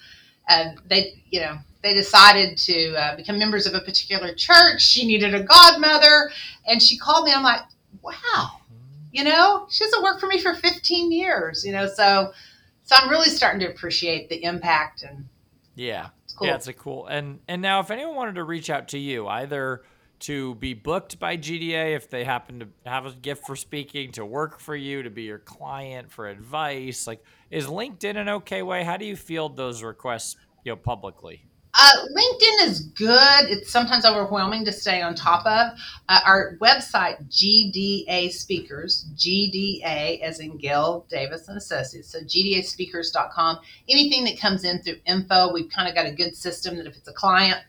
and 0.48 0.78
they, 0.88 1.22
you 1.28 1.40
know, 1.40 1.58
they 1.82 1.94
decided 1.94 2.56
to 2.58 2.94
uh, 2.94 3.16
become 3.16 3.38
members 3.38 3.66
of 3.66 3.74
a 3.74 3.80
particular 3.80 4.34
church. 4.34 4.82
She 4.82 5.06
needed 5.06 5.34
a 5.34 5.42
godmother, 5.42 6.30
and 6.66 6.82
she 6.82 6.98
called 6.98 7.24
me. 7.24 7.32
I'm 7.32 7.42
like, 7.42 7.62
wow, 8.02 8.60
you 9.12 9.24
know, 9.24 9.66
she 9.70 9.84
hasn't 9.84 10.02
worked 10.02 10.20
for 10.20 10.26
me 10.26 10.40
for 10.40 10.54
15 10.54 11.12
years, 11.12 11.64
you 11.64 11.72
know, 11.72 11.86
so 11.86 12.32
so 12.84 12.96
I'm 12.96 13.08
really 13.08 13.28
starting 13.28 13.60
to 13.60 13.68
appreciate 13.68 14.28
the 14.28 14.42
impact 14.42 15.02
and 15.02 15.28
yeah, 15.76 16.08
cool. 16.40 16.48
Yeah, 16.48 16.56
it's 16.56 16.68
a 16.68 16.72
cool. 16.72 17.06
And 17.06 17.40
and 17.46 17.62
now, 17.62 17.80
if 17.80 17.90
anyone 17.90 18.16
wanted 18.16 18.36
to 18.36 18.44
reach 18.44 18.70
out 18.70 18.88
to 18.88 18.98
you, 18.98 19.28
either 19.28 19.82
to 20.20 20.54
be 20.56 20.74
booked 20.74 21.18
by 21.18 21.36
GDA 21.36 21.96
if 21.96 22.10
they 22.10 22.24
happen 22.24 22.60
to 22.60 22.68
have 22.84 23.06
a 23.06 23.12
gift 23.12 23.46
for 23.46 23.56
speaking, 23.56 24.12
to 24.12 24.24
work 24.24 24.60
for 24.60 24.76
you, 24.76 25.02
to 25.02 25.10
be 25.10 25.22
your 25.22 25.38
client 25.38 26.10
for 26.10 26.28
advice, 26.28 27.06
like 27.06 27.22
is 27.50 27.66
LinkedIn 27.66 28.16
an 28.16 28.28
okay 28.28 28.62
way? 28.62 28.84
How 28.84 28.96
do 28.96 29.04
you 29.04 29.16
field 29.16 29.56
those 29.56 29.82
requests, 29.82 30.36
you 30.64 30.72
know, 30.72 30.76
publicly? 30.76 31.44
Uh, 31.72 32.06
LinkedIn 32.16 32.66
is 32.68 32.80
good. 32.80 33.48
It's 33.48 33.70
sometimes 33.70 34.04
overwhelming 34.04 34.64
to 34.64 34.72
stay 34.72 35.02
on 35.02 35.14
top 35.14 35.46
of. 35.46 35.78
Uh, 36.08 36.20
our 36.26 36.56
website, 36.60 37.22
GDA 37.30 38.32
Speakers, 38.32 39.06
GDA 39.16 40.20
as 40.20 40.40
in 40.40 40.56
Gail 40.56 41.06
Davis 41.08 41.48
and 41.48 41.56
Associates, 41.56 42.10
so 42.10 42.20
GDASpeakers.com. 42.20 43.58
Anything 43.88 44.24
that 44.24 44.38
comes 44.38 44.64
in 44.64 44.82
through 44.82 44.96
info, 45.06 45.52
we've 45.52 45.70
kind 45.70 45.88
of 45.88 45.94
got 45.94 46.06
a 46.06 46.12
good 46.12 46.36
system 46.36 46.76
that 46.76 46.86
if 46.86 46.96
it's 46.96 47.08
a 47.08 47.12
client, 47.12 47.60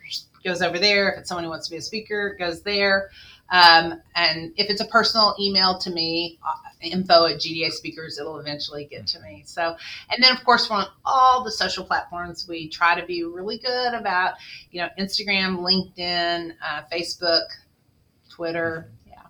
goes 0.43 0.61
over 0.61 0.79
there. 0.79 1.11
If 1.11 1.19
it's 1.19 1.29
someone 1.29 1.43
who 1.43 1.49
wants 1.49 1.67
to 1.67 1.71
be 1.71 1.77
a 1.77 1.81
speaker, 1.81 2.35
goes 2.39 2.61
there. 2.61 3.11
Um, 3.51 4.01
and 4.15 4.53
if 4.55 4.69
it's 4.69 4.81
a 4.81 4.85
personal 4.85 5.35
email 5.39 5.77
to 5.79 5.89
me, 5.89 6.39
uh, 6.45 6.55
info 6.81 7.25
at 7.25 7.35
GDA 7.35 7.71
speakers, 7.71 8.17
it'll 8.17 8.39
eventually 8.39 8.85
get 8.85 9.05
to 9.07 9.19
me. 9.19 9.43
So, 9.45 9.75
and 10.09 10.23
then 10.23 10.35
of 10.35 10.43
course, 10.43 10.69
we're 10.69 10.77
on 10.77 10.87
all 11.05 11.43
the 11.43 11.51
social 11.51 11.83
platforms. 11.83 12.47
We 12.47 12.69
try 12.69 12.99
to 12.99 13.05
be 13.05 13.23
really 13.23 13.57
good 13.57 13.93
about, 13.93 14.35
you 14.71 14.81
know, 14.81 14.87
Instagram, 14.97 15.59
LinkedIn, 15.59 16.53
uh, 16.65 16.81
Facebook, 16.91 17.43
Twitter. 18.29 18.89
Yeah. 19.05 19.21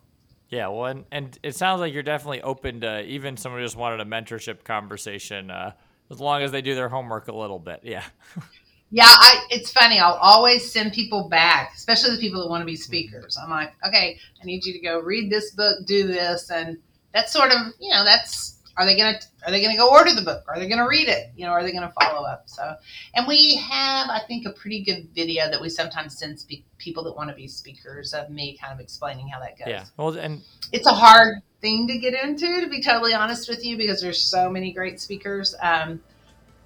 Yeah. 0.49 0.67
Well, 0.67 0.85
and, 0.85 1.05
and 1.11 1.39
it 1.41 1.55
sounds 1.55 1.81
like 1.81 1.91
you're 1.93 2.03
definitely 2.03 2.43
open 2.43 2.81
to 2.81 3.03
even 3.03 3.37
someone 3.37 3.59
who 3.59 3.65
just 3.65 3.75
wanted 3.75 4.01
a 4.01 4.05
mentorship 4.05 4.63
conversation, 4.63 5.49
uh, 5.49 5.71
as 6.11 6.19
long 6.19 6.43
as 6.43 6.51
they 6.51 6.61
do 6.61 6.75
their 6.75 6.89
homework 6.89 7.27
a 7.27 7.35
little 7.35 7.59
bit. 7.59 7.81
Yeah. 7.83 8.03
Yeah, 8.91 9.07
I, 9.07 9.45
it's 9.49 9.71
funny. 9.71 9.99
I'll 9.99 10.15
always 10.15 10.69
send 10.69 10.91
people 10.91 11.29
back, 11.29 11.71
especially 11.75 12.11
the 12.11 12.21
people 12.21 12.41
that 12.41 12.49
want 12.49 12.61
to 12.61 12.65
be 12.65 12.75
speakers. 12.75 13.37
I'm 13.41 13.49
like, 13.49 13.73
okay, 13.87 14.19
I 14.41 14.45
need 14.45 14.65
you 14.65 14.73
to 14.73 14.79
go 14.79 14.99
read 14.99 15.29
this 15.29 15.51
book, 15.51 15.85
do 15.85 16.07
this, 16.07 16.51
and 16.51 16.77
that's 17.13 17.31
sort 17.31 17.51
of, 17.51 17.57
you 17.79 17.89
know, 17.89 18.03
that's 18.03 18.59
are 18.77 18.85
they 18.85 18.97
gonna 18.97 19.19
are 19.45 19.51
they 19.51 19.61
gonna 19.61 19.77
go 19.77 19.89
order 19.91 20.13
the 20.13 20.21
book? 20.21 20.43
Are 20.47 20.57
they 20.57 20.67
gonna 20.67 20.87
read 20.87 21.07
it? 21.07 21.31
You 21.35 21.45
know, 21.45 21.51
are 21.51 21.63
they 21.63 21.71
gonna 21.71 21.93
follow 22.01 22.25
up? 22.25 22.43
So, 22.47 22.75
and 23.13 23.27
we 23.27 23.55
have, 23.55 24.09
I 24.09 24.21
think, 24.27 24.45
a 24.45 24.51
pretty 24.51 24.83
good 24.83 25.09
video 25.13 25.49
that 25.49 25.59
we 25.61 25.69
sometimes 25.69 26.17
send 26.17 26.39
speak, 26.39 26.65
people 26.77 27.03
that 27.03 27.15
want 27.15 27.29
to 27.29 27.35
be 27.35 27.47
speakers 27.47 28.13
of 28.13 28.29
me 28.29 28.57
kind 28.61 28.73
of 28.73 28.79
explaining 28.79 29.27
how 29.27 29.39
that 29.39 29.57
goes. 29.57 29.67
Yeah, 29.67 29.85
well, 29.97 30.17
and 30.17 30.41
it's 30.71 30.87
a 30.87 30.93
hard 30.93 31.41
thing 31.59 31.87
to 31.87 31.97
get 31.97 32.13
into, 32.13 32.61
to 32.61 32.67
be 32.67 32.81
totally 32.81 33.13
honest 33.13 33.49
with 33.49 33.65
you, 33.65 33.77
because 33.77 34.01
there's 34.01 34.21
so 34.21 34.49
many 34.49 34.73
great 34.73 34.99
speakers. 34.99 35.53
Um, 35.61 36.01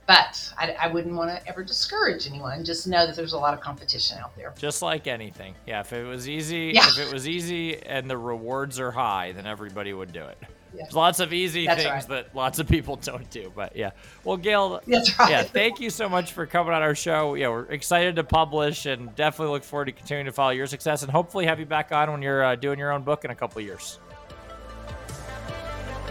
but 0.08 0.54
I, 0.58 0.76
I 0.80 0.88
wouldn't 0.88 1.16
want 1.16 1.32
to 1.32 1.48
ever 1.48 1.64
discourage 1.64 2.28
anyone. 2.28 2.64
Just 2.64 2.88
know 2.88 3.08
that 3.08 3.16
there's 3.16 3.34
a 3.34 3.38
lot 3.38 3.54
of 3.54 3.60
competition 3.60 4.18
out 4.20 4.36
there. 4.36 4.54
Just 4.58 4.82
like 4.82 5.08
anything. 5.08 5.56
Yeah, 5.66 5.80
if 5.80 5.94
it 5.94 6.04
was 6.04 6.30
easy, 6.30 6.72
yeah. 6.76 6.88
if 6.88 7.00
it 7.00 7.12
was 7.12 7.28
easy 7.28 7.82
and 7.84 8.10
the 8.10 8.18
rewards 8.18 8.80
are 8.80 8.92
high, 8.92 9.32
then 9.32 9.48
everybody 9.48 9.94
would 9.94 10.14
do 10.14 10.24
it. 10.24 10.38
Yeah. 10.76 10.84
There's 10.84 10.94
lots 10.94 11.20
of 11.20 11.34
easy 11.34 11.66
That's 11.66 11.84
things 11.84 11.92
right. 11.92 12.08
that 12.10 12.36
lots 12.36 12.60
of 12.60 12.68
people 12.68 12.96
don't 13.02 13.28
do. 13.30 13.52
But 13.56 13.76
yeah. 13.76 13.92
Well, 14.24 14.38
Gail, 14.38 14.82
That's 14.86 15.18
right. 15.18 15.30
yeah, 15.32 15.44
thank 15.44 15.80
you 15.80 15.90
so 15.90 16.08
much 16.08 16.34
for 16.34 16.46
coming 16.46 16.74
on 16.74 16.84
our 16.84 16.96
show. 16.96 17.34
Yeah, 17.34 17.50
we're 17.50 17.66
excited 17.66 18.16
to 18.18 18.24
publish 18.24 18.86
and 18.86 19.16
definitely 19.16 19.54
look 19.54 19.64
forward 19.64 19.86
to 19.86 19.92
continuing 19.92 20.26
to 20.26 20.32
follow 20.32 20.52
your 20.52 20.68
success 20.68 21.02
and 21.02 21.12
hopefully 21.12 21.46
have 21.46 21.60
you 21.60 21.66
back 21.66 21.92
on 21.92 22.12
when 22.12 22.22
you're 22.22 22.44
uh, 22.44 22.56
doing 22.56 22.78
your 22.78 22.92
own 22.92 23.04
book 23.04 23.26
in 23.26 23.32
a 23.32 23.36
couple 23.36 23.62
years. 23.62 24.00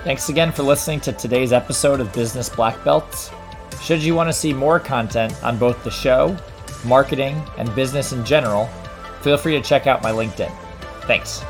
Thanks 0.03 0.29
again 0.29 0.53
for 0.53 0.65
listening 0.65 1.01
to 1.03 1.13
today's 1.13 1.53
episode 1.53 2.01
of 2.01 2.13
Business 2.13 2.49
Black 2.49 2.83
Belts. 2.85 3.31
Should 3.81 4.03
you 4.03 4.15
want 4.15 4.29
to 4.29 4.33
see 4.33 4.53
more 4.53 4.81
content 4.81 5.43
on 5.43 5.59
both 5.59 5.83
the 5.85 5.91
show, 5.91 6.37
marketing, 6.85 7.43
and 7.59 7.75
business 7.75 8.13
in 8.13 8.25
general, 8.25 8.67
feel 9.23 9.37
free 9.37 9.53
to 9.53 9.63
check 9.63 9.87
out 9.87 10.03
my 10.03 10.11
LinkedIn. 10.11 10.53
Thanks. 11.03 11.43